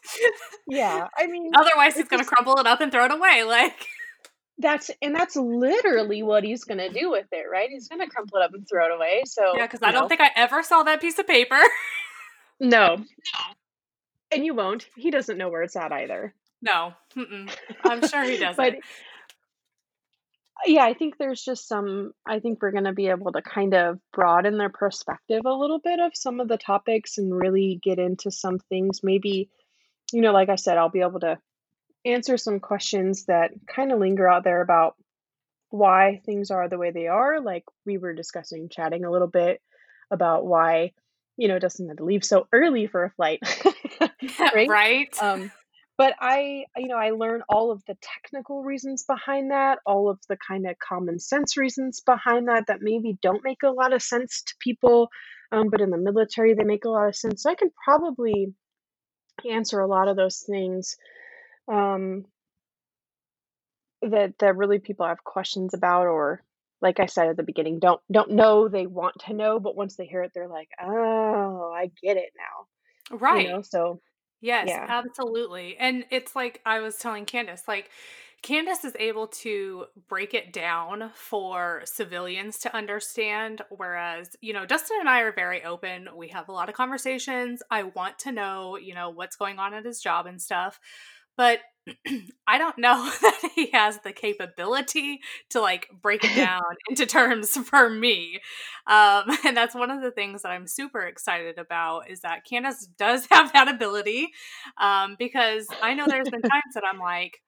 Yeah, 0.67 1.07
I 1.17 1.27
mean, 1.27 1.51
Otherwise, 1.55 1.95
he's 1.95 2.07
going 2.07 2.23
to 2.23 2.25
crumple 2.29 2.57
it 2.59 2.67
up 2.67 2.81
and 2.81 2.91
throw 2.91 3.05
it 3.05 3.11
away. 3.11 3.43
Like, 3.43 3.87
that's 4.61 4.91
and 5.01 5.15
that's 5.15 5.35
literally 5.35 6.23
what 6.23 6.43
he's 6.43 6.63
going 6.63 6.77
to 6.77 6.89
do 6.89 7.09
with 7.09 7.27
it, 7.31 7.45
right? 7.51 7.69
He's 7.69 7.87
going 7.87 8.01
to 8.01 8.07
crumple 8.07 8.37
it 8.39 8.43
up 8.43 8.53
and 8.53 8.67
throw 8.67 8.85
it 8.85 8.95
away. 8.95 9.23
So 9.25 9.53
yeah, 9.55 9.65
because 9.65 9.81
I 9.83 9.91
don't 9.91 10.03
know, 10.03 10.07
think 10.07 10.21
I 10.21 10.29
ever 10.35 10.63
saw 10.63 10.83
that 10.83 11.01
piece 11.01 11.19
of 11.19 11.27
paper. 11.27 11.59
no. 12.59 12.97
And 14.33 14.45
you 14.45 14.53
won't. 14.53 14.87
He 14.95 15.11
doesn't 15.11 15.37
know 15.37 15.49
where 15.49 15.63
it's 15.63 15.75
at 15.75 15.91
either. 15.91 16.33
no. 16.61 16.93
Mm-mm. 17.17 17.53
I'm 17.83 18.07
sure 18.07 18.23
he 18.23 18.37
doesn't. 18.39 18.55
but 18.55 18.75
yeah, 20.65 20.85
I 20.85 20.93
think 20.93 21.17
there's 21.17 21.43
just 21.43 21.67
some, 21.67 22.13
I 22.25 22.39
think 22.39 22.61
we're 22.61 22.71
going 22.71 22.85
to 22.85 22.93
be 22.93 23.07
able 23.07 23.33
to 23.33 23.41
kind 23.41 23.73
of 23.73 23.99
broaden 24.13 24.57
their 24.57 24.69
perspective 24.69 25.41
a 25.45 25.51
little 25.51 25.79
bit 25.79 25.99
of 25.99 26.11
some 26.15 26.39
of 26.39 26.47
the 26.47 26.57
topics 26.57 27.17
and 27.17 27.35
really 27.35 27.79
get 27.83 27.99
into 27.99 28.31
some 28.31 28.57
things. 28.57 29.01
Maybe, 29.03 29.49
you 30.13 30.21
know, 30.21 30.31
like 30.31 30.47
I 30.47 30.55
said, 30.55 30.77
I'll 30.77 30.89
be 30.89 31.01
able 31.01 31.19
to 31.21 31.37
answer 32.05 32.37
some 32.37 32.59
questions 32.59 33.25
that 33.25 33.51
kind 33.67 33.91
of 33.91 33.99
linger 33.99 34.27
out 34.27 34.43
there 34.43 34.61
about 34.61 34.95
why 35.69 36.21
things 36.25 36.51
are 36.51 36.67
the 36.67 36.77
way 36.77 36.91
they 36.91 37.07
are. 37.07 37.41
Like 37.41 37.63
we 37.85 37.97
were 37.97 38.13
discussing, 38.13 38.69
chatting 38.69 39.05
a 39.05 39.11
little 39.11 39.27
bit 39.27 39.61
about 40.11 40.45
why 40.45 40.91
you 41.41 41.47
know, 41.47 41.57
Dustin 41.57 41.87
had 41.87 41.97
to 41.97 42.05
leave 42.05 42.23
so 42.23 42.47
early 42.53 42.85
for 42.85 43.05
a 43.05 43.09
flight. 43.09 43.39
right? 44.39 44.69
right? 44.69 45.07
Um, 45.19 45.51
but 45.97 46.13
I, 46.19 46.65
you 46.77 46.87
know, 46.87 46.97
I 46.97 47.11
learn 47.11 47.41
all 47.49 47.71
of 47.71 47.83
the 47.87 47.97
technical 48.01 48.63
reasons 48.63 49.03
behind 49.03 49.49
that, 49.51 49.79
all 49.85 50.09
of 50.09 50.19
the 50.29 50.37
kind 50.37 50.67
of 50.67 50.75
common 50.79 51.19
sense 51.19 51.57
reasons 51.57 52.01
behind 52.01 52.47
that 52.47 52.67
that 52.67 52.81
maybe 52.81 53.17
don't 53.21 53.43
make 53.43 53.63
a 53.63 53.69
lot 53.69 53.91
of 53.91 54.01
sense 54.01 54.43
to 54.43 54.53
people, 54.59 55.09
um, 55.51 55.69
but 55.69 55.81
in 55.81 55.89
the 55.89 55.97
military 55.97 56.53
they 56.53 56.63
make 56.63 56.85
a 56.85 56.89
lot 56.89 57.07
of 57.07 57.15
sense. 57.15 57.43
So 57.43 57.49
I 57.49 57.55
can 57.55 57.71
probably 57.83 58.53
answer 59.49 59.79
a 59.79 59.87
lot 59.87 60.07
of 60.07 60.15
those 60.15 60.43
things 60.47 60.95
um, 61.71 62.25
that 64.01 64.33
that 64.39 64.57
really 64.57 64.79
people 64.79 65.05
have 65.05 65.23
questions 65.23 65.73
about, 65.73 66.07
or 66.07 66.43
like 66.81 66.99
I 66.99 67.05
said 67.05 67.27
at 67.27 67.37
the 67.37 67.43
beginning, 67.43 67.79
don't 67.79 68.01
don't 68.11 68.31
know 68.31 68.67
they 68.67 68.87
want 68.87 69.19
to 69.27 69.33
know, 69.33 69.59
but 69.59 69.75
once 69.75 69.95
they 69.95 70.05
hear 70.05 70.23
it, 70.23 70.31
they're 70.33 70.47
like, 70.47 70.69
oh, 70.81 71.71
I 71.75 71.91
get 72.01 72.17
it 72.17 72.31
now. 72.37 73.17
Right. 73.17 73.45
You 73.45 73.53
know, 73.53 73.61
so 73.61 74.01
Yes, 74.41 74.69
yeah. 74.69 74.85
absolutely. 74.89 75.77
And 75.77 76.03
it's 76.09 76.35
like 76.35 76.61
I 76.65 76.79
was 76.79 76.97
telling 76.97 77.25
Candace, 77.25 77.67
like 77.67 77.91
Candace 78.41 78.83
is 78.83 78.95
able 78.99 79.27
to 79.27 79.85
break 80.09 80.33
it 80.33 80.51
down 80.51 81.11
for 81.13 81.83
civilians 81.85 82.57
to 82.59 82.75
understand, 82.75 83.61
whereas, 83.69 84.35
you 84.41 84.51
know, 84.51 84.65
Dustin 84.65 84.97
and 84.99 85.07
I 85.07 85.21
are 85.21 85.31
very 85.31 85.63
open. 85.63 86.09
We 86.15 86.29
have 86.29 86.49
a 86.49 86.51
lot 86.51 86.69
of 86.69 86.75
conversations. 86.75 87.61
I 87.69 87.83
want 87.83 88.17
to 88.19 88.31
know, 88.31 88.77
you 88.77 88.95
know, 88.95 89.11
what's 89.11 89.35
going 89.35 89.59
on 89.59 89.75
at 89.75 89.85
his 89.85 90.01
job 90.01 90.25
and 90.25 90.41
stuff. 90.41 90.79
But 91.41 91.57
I 92.47 92.59
don't 92.59 92.77
know 92.77 93.11
that 93.23 93.51
he 93.55 93.71
has 93.71 93.97
the 94.03 94.13
capability 94.13 95.21
to 95.49 95.59
like 95.59 95.87
break 95.99 96.23
it 96.23 96.35
down 96.35 96.61
into 96.87 97.07
terms 97.07 97.57
for 97.57 97.89
me. 97.89 98.39
Um, 98.85 99.23
and 99.45 99.57
that's 99.57 99.73
one 99.73 99.89
of 99.89 100.03
the 100.03 100.11
things 100.11 100.43
that 100.43 100.49
I'm 100.49 100.67
super 100.67 101.01
excited 101.01 101.57
about 101.57 102.11
is 102.11 102.21
that 102.21 102.45
Candace 102.47 102.87
does 102.99 103.25
have 103.31 103.51
that 103.53 103.67
ability. 103.67 104.29
Um, 104.79 105.15
because 105.17 105.65
I 105.81 105.95
know 105.95 106.05
there's 106.07 106.29
been 106.29 106.43
times 106.43 106.75
that 106.75 106.83
I'm 106.85 106.99
like, 106.99 107.41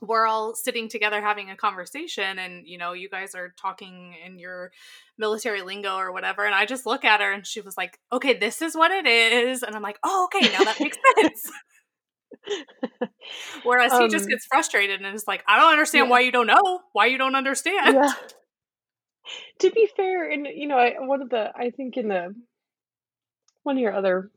we're 0.00 0.26
all 0.26 0.56
sitting 0.56 0.88
together 0.88 1.22
having 1.22 1.50
a 1.50 1.56
conversation 1.56 2.38
and 2.40 2.66
you 2.66 2.76
know 2.76 2.92
you 2.94 3.08
guys 3.08 3.34
are 3.34 3.54
talking 3.58 4.14
in 4.26 4.38
your 4.40 4.70
military 5.16 5.62
lingo 5.62 5.96
or 5.96 6.12
whatever 6.12 6.44
and 6.44 6.54
i 6.54 6.66
just 6.66 6.84
look 6.84 7.04
at 7.04 7.20
her 7.20 7.32
and 7.32 7.46
she 7.46 7.62
was 7.62 7.76
like 7.76 7.98
okay 8.12 8.36
this 8.36 8.60
is 8.60 8.74
what 8.74 8.90
it 8.90 9.06
is 9.06 9.62
and 9.62 9.74
i'm 9.74 9.80
like 9.80 9.98
oh 10.02 10.24
okay 10.24 10.46
now 10.52 10.64
that 10.64 10.78
makes 10.80 10.98
sense 11.16 11.50
Whereas 13.64 13.92
um, 13.92 14.02
he 14.02 14.08
just 14.08 14.24
um 14.24 14.30
gets 14.30 14.46
frustrated 14.46 15.00
and 15.00 15.14
is 15.14 15.26
like, 15.26 15.42
I 15.48 15.58
don't 15.58 15.72
understand 15.72 16.06
yeah. 16.06 16.10
why 16.10 16.20
you 16.20 16.32
don't 16.32 16.46
know, 16.46 16.80
why 16.92 17.06
you 17.06 17.18
don't 17.18 17.34
understand. 17.34 17.94
Yeah. 17.94 18.12
To 19.60 19.70
be 19.70 19.88
fair, 19.96 20.30
and 20.30 20.46
you 20.46 20.68
know, 20.68 20.76
I, 20.76 20.96
one 20.98 21.22
of 21.22 21.30
the 21.30 21.50
I 21.56 21.70
think 21.70 21.96
in 21.96 22.08
the 22.08 22.34
one 23.62 23.76
of 23.76 23.80
your 23.80 23.94
other 23.94 24.30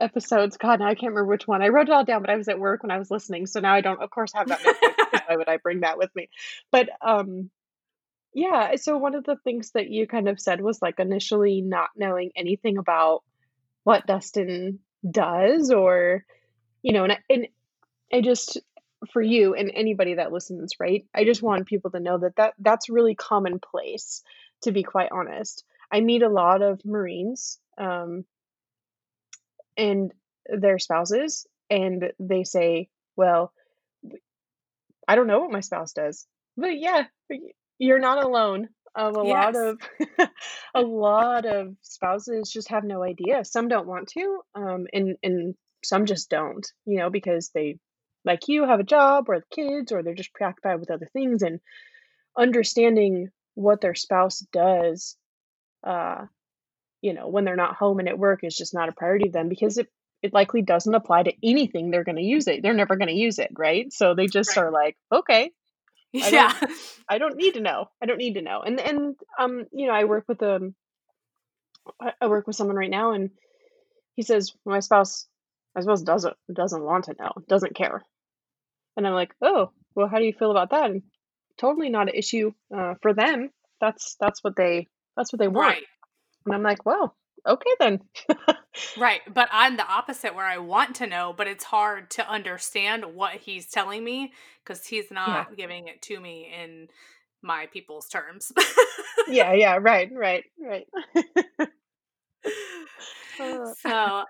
episodes, 0.00 0.56
God, 0.56 0.80
now 0.80 0.86
I 0.86 0.94
can't 0.94 1.12
remember 1.12 1.26
which 1.26 1.46
one. 1.46 1.62
I 1.62 1.68
wrote 1.68 1.88
it 1.88 1.92
all 1.92 2.04
down, 2.04 2.22
but 2.22 2.30
I 2.30 2.36
was 2.36 2.48
at 2.48 2.58
work 2.58 2.82
when 2.82 2.90
I 2.90 2.98
was 2.98 3.10
listening, 3.10 3.46
so 3.46 3.60
now 3.60 3.72
I 3.72 3.80
don't, 3.80 4.02
of 4.02 4.10
course, 4.10 4.32
have 4.34 4.48
that. 4.48 4.60
why 5.28 5.36
would 5.36 5.48
I 5.48 5.58
bring 5.58 5.80
that 5.80 5.96
with 5.96 6.10
me? 6.16 6.28
But 6.72 6.88
um, 7.00 7.50
yeah. 8.34 8.74
So 8.76 8.96
one 8.96 9.14
of 9.14 9.24
the 9.24 9.36
things 9.44 9.70
that 9.72 9.90
you 9.90 10.06
kind 10.06 10.28
of 10.28 10.40
said 10.40 10.60
was 10.60 10.80
like 10.82 10.98
initially 10.98 11.60
not 11.60 11.90
knowing 11.96 12.30
anything 12.34 12.78
about 12.78 13.22
what 13.84 14.06
Dustin 14.06 14.80
does 15.08 15.70
or 15.70 16.24
you 16.82 16.92
know, 16.92 17.04
and 17.04 17.16
and 17.28 17.48
I 18.12 18.20
just 18.20 18.60
for 19.10 19.22
you 19.22 19.54
and 19.54 19.70
anybody 19.74 20.14
that 20.14 20.32
listens, 20.32 20.74
right? 20.78 21.04
I 21.14 21.24
just 21.24 21.42
want 21.42 21.66
people 21.66 21.90
to 21.90 22.00
know 22.00 22.18
that, 22.18 22.36
that 22.36 22.54
that's 22.58 22.88
really 22.88 23.14
commonplace, 23.14 24.22
to 24.62 24.72
be 24.72 24.82
quite 24.82 25.10
honest. 25.10 25.64
I 25.90 26.00
meet 26.00 26.22
a 26.22 26.28
lot 26.28 26.62
of 26.62 26.84
Marines 26.84 27.58
um, 27.78 28.24
and 29.76 30.12
their 30.46 30.78
spouses, 30.78 31.46
and 31.68 32.12
they 32.18 32.44
say, 32.44 32.88
Well, 33.16 33.52
I 35.06 35.16
don't 35.16 35.26
know 35.26 35.40
what 35.40 35.52
my 35.52 35.60
spouse 35.60 35.92
does. 35.92 36.26
But 36.56 36.78
yeah, 36.78 37.04
you're 37.78 37.98
not 37.98 38.24
alone. 38.24 38.68
Um, 38.94 39.16
a 39.16 39.26
yes. 39.26 39.54
lot 39.54 39.56
of 39.56 39.78
a 40.74 40.82
lot 40.82 41.46
of 41.46 41.74
spouses 41.80 42.50
just 42.50 42.68
have 42.68 42.84
no 42.84 43.02
idea. 43.02 43.44
Some 43.44 43.68
don't 43.68 43.86
want 43.86 44.08
to, 44.08 44.40
um, 44.54 44.86
and 44.92 45.16
and 45.22 45.54
some 45.84 46.06
just 46.06 46.30
don't, 46.30 46.66
you 46.86 46.98
know, 46.98 47.10
because 47.10 47.50
they, 47.54 47.78
like 48.24 48.48
you, 48.48 48.64
have 48.64 48.80
a 48.80 48.84
job 48.84 49.28
or 49.28 49.44
kids 49.52 49.92
or 49.92 50.02
they're 50.02 50.14
just 50.14 50.34
preoccupied 50.34 50.80
with 50.80 50.90
other 50.90 51.08
things. 51.12 51.42
And 51.42 51.60
understanding 52.36 53.28
what 53.54 53.80
their 53.80 53.94
spouse 53.94 54.40
does, 54.52 55.16
uh, 55.84 56.26
you 57.00 57.14
know, 57.14 57.28
when 57.28 57.44
they're 57.44 57.56
not 57.56 57.76
home 57.76 57.98
and 57.98 58.08
at 58.08 58.18
work 58.18 58.44
is 58.44 58.56
just 58.56 58.74
not 58.74 58.88
a 58.88 58.92
priority 58.92 59.26
to 59.26 59.32
them 59.32 59.48
because 59.48 59.78
it, 59.78 59.88
it 60.22 60.32
likely 60.32 60.62
doesn't 60.62 60.94
apply 60.94 61.24
to 61.24 61.32
anything 61.42 61.90
they're 61.90 62.04
going 62.04 62.16
to 62.16 62.22
use 62.22 62.46
it. 62.46 62.62
They're 62.62 62.74
never 62.74 62.96
going 62.96 63.08
to 63.08 63.14
use 63.14 63.40
it, 63.40 63.50
right? 63.58 63.92
So 63.92 64.14
they 64.14 64.28
just 64.28 64.56
right. 64.56 64.64
are 64.64 64.70
like, 64.70 64.96
okay, 65.12 65.50
I 66.14 66.28
yeah, 66.28 66.56
don't, 66.60 66.72
I 67.08 67.18
don't 67.18 67.36
need 67.36 67.54
to 67.54 67.60
know. 67.60 67.86
I 68.00 68.06
don't 68.06 68.18
need 68.18 68.34
to 68.34 68.42
know. 68.42 68.62
And 68.62 68.80
and 68.80 69.16
um, 69.38 69.64
you 69.72 69.86
know, 69.86 69.92
I 69.92 70.04
work 70.04 70.24
with 70.28 70.42
um, 70.42 70.74
I 72.20 72.26
work 72.26 72.46
with 72.46 72.56
someone 72.56 72.76
right 72.76 72.90
now, 72.90 73.12
and 73.12 73.30
he 74.14 74.22
says 74.22 74.52
my 74.64 74.80
spouse 74.80 75.26
I 75.76 75.80
suppose 75.80 76.02
doesn't 76.02 76.36
doesn't 76.52 76.82
want 76.82 77.04
to 77.04 77.14
know, 77.18 77.32
doesn't 77.48 77.74
care. 77.74 78.02
And 78.96 79.06
I'm 79.06 79.14
like, 79.14 79.34
oh, 79.40 79.70
well, 79.94 80.08
how 80.08 80.18
do 80.18 80.24
you 80.24 80.32
feel 80.32 80.50
about 80.50 80.70
that? 80.70 80.90
And 80.90 81.02
totally 81.58 81.88
not 81.88 82.08
an 82.08 82.14
issue 82.14 82.52
uh, 82.76 82.94
for 83.00 83.14
them. 83.14 83.50
That's 83.80 84.16
that's 84.20 84.44
what 84.44 84.56
they 84.56 84.88
that's 85.16 85.32
what 85.32 85.40
they 85.40 85.48
want. 85.48 85.74
Right. 85.74 85.84
And 86.46 86.54
I'm 86.54 86.62
like, 86.62 86.84
well, 86.84 87.16
okay 87.46 87.70
then. 87.78 88.00
right, 88.98 89.20
but 89.32 89.48
I'm 89.52 89.76
the 89.76 89.86
opposite 89.86 90.34
where 90.34 90.46
I 90.46 90.58
want 90.58 90.96
to 90.96 91.06
know, 91.06 91.34
but 91.36 91.46
it's 91.46 91.64
hard 91.64 92.10
to 92.12 92.28
understand 92.28 93.04
what 93.14 93.34
he's 93.34 93.68
telling 93.68 94.04
me 94.04 94.32
because 94.64 94.86
he's 94.86 95.10
not 95.10 95.48
yeah. 95.50 95.56
giving 95.56 95.88
it 95.88 96.02
to 96.02 96.20
me 96.20 96.52
in 96.62 96.88
my 97.42 97.66
people's 97.72 98.08
terms. 98.08 98.52
yeah, 99.28 99.52
yeah, 99.52 99.76
right, 99.80 100.10
right, 100.12 100.44
right. 100.60 100.86
so 103.78 104.24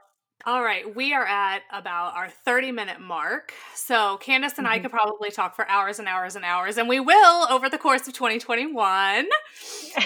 all 0.44 0.62
right, 0.62 0.94
we 0.96 1.14
are 1.14 1.24
at 1.24 1.62
about 1.72 2.16
our 2.16 2.28
30 2.28 2.72
minute 2.72 3.00
mark. 3.00 3.52
So, 3.74 4.16
Candace 4.18 4.58
and 4.58 4.66
mm-hmm. 4.66 4.74
I 4.74 4.78
could 4.80 4.90
probably 4.90 5.30
talk 5.30 5.54
for 5.54 5.68
hours 5.68 5.98
and 5.98 6.08
hours 6.08 6.34
and 6.34 6.44
hours, 6.44 6.78
and 6.78 6.88
we 6.88 6.98
will 7.00 7.46
over 7.50 7.68
the 7.68 7.78
course 7.78 8.06
of 8.08 8.14
2021. 8.14 9.26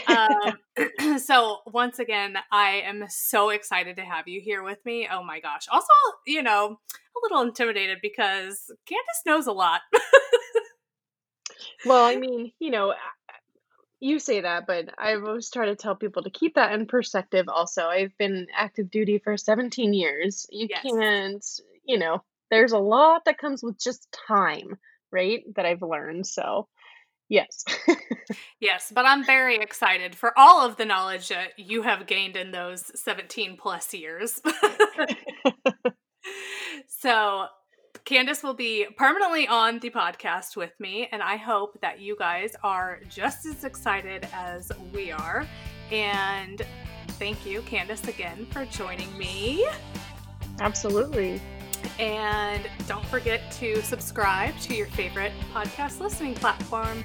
um, 0.09 0.39
so, 1.19 1.61
once 1.67 1.99
again, 1.99 2.37
I 2.53 2.83
am 2.85 3.05
so 3.09 3.51
excited 3.51 3.97
to 3.97 4.03
have 4.03 4.29
you 4.29 4.41
here 4.41 4.63
with 4.63 4.85
me. 4.85 5.09
Oh 5.11 5.23
my 5.25 5.41
gosh. 5.41 5.67
Also, 5.71 5.87
you 6.27 6.43
know, 6.43 6.79
a 6.93 7.19
little 7.23 7.41
intimidated 7.43 7.99
because 8.03 8.71
Candace 8.87 9.23
knows 9.25 9.47
a 9.47 9.53
lot. 9.53 9.81
well, 11.87 12.05
I 12.05 12.17
mean, 12.17 12.53
you 12.59 12.71
know, 12.71 12.95
you 14.01 14.19
say 14.19 14.41
that, 14.41 14.67
but 14.67 14.91
I 14.99 15.15
always 15.15 15.51
try 15.51 15.67
to 15.67 15.77
tell 15.77 15.95
people 15.95 16.23
to 16.23 16.31
keep 16.31 16.55
that 16.55 16.73
in 16.73 16.87
perspective 16.87 17.47
also. 17.49 17.87
I've 17.87 18.17
been 18.19 18.47
active 18.55 18.91
duty 18.91 19.19
for 19.19 19.37
17 19.37 19.95
years. 19.95 20.47
You 20.51 20.69
yes. 20.69 20.83
can't, 20.83 21.45
you 21.85 21.99
know, 21.99 22.23
there's 22.51 22.73
a 22.73 22.79
lot 22.79 23.25
that 23.25 23.39
comes 23.39 23.63
with 23.63 23.79
just 23.81 24.15
time, 24.29 24.77
right? 25.11 25.43
That 25.55 25.67
I've 25.67 25.83
learned. 25.83 26.27
So, 26.27 26.69
yes. 27.29 27.65
yes, 28.61 28.93
but 28.95 29.07
I'm 29.07 29.25
very 29.25 29.57
excited 29.57 30.15
for 30.15 30.33
all 30.39 30.65
of 30.65 30.77
the 30.77 30.85
knowledge 30.85 31.29
that 31.29 31.59
you 31.59 31.83
have 31.83 32.07
gained 32.07 32.37
in 32.37 32.51
those 32.51 32.91
17 33.01 33.57
plus 33.57 33.95
years. 33.95 34.41
so, 36.89 37.47
Candace 38.07 38.45
will 38.45 38.55
be 38.55 38.87
permanently 38.97 39.49
on 39.49 39.81
the 39.81 39.91
podcast 39.91 40.55
with 40.55 40.71
me, 40.79 41.09
and 41.11 41.21
I 41.21 41.35
hope 41.35 41.81
that 41.81 41.99
you 41.99 42.15
guys 42.17 42.55
are 42.63 43.01
just 43.09 43.45
as 43.47 43.65
excited 43.65 44.29
as 44.33 44.71
we 44.95 45.11
are. 45.11 45.45
And 45.91 46.63
thank 47.19 47.45
you, 47.45 47.63
Candace, 47.63 48.07
again 48.07 48.47
for 48.53 48.65
joining 48.67 49.19
me. 49.19 49.67
Absolutely. 50.61 51.43
And 51.99 52.71
don't 52.87 53.05
forget 53.07 53.51
to 53.55 53.83
subscribe 53.83 54.57
to 54.61 54.77
your 54.77 54.87
favorite 54.87 55.33
podcast 55.53 55.99
listening 55.99 56.35
platform. 56.35 57.05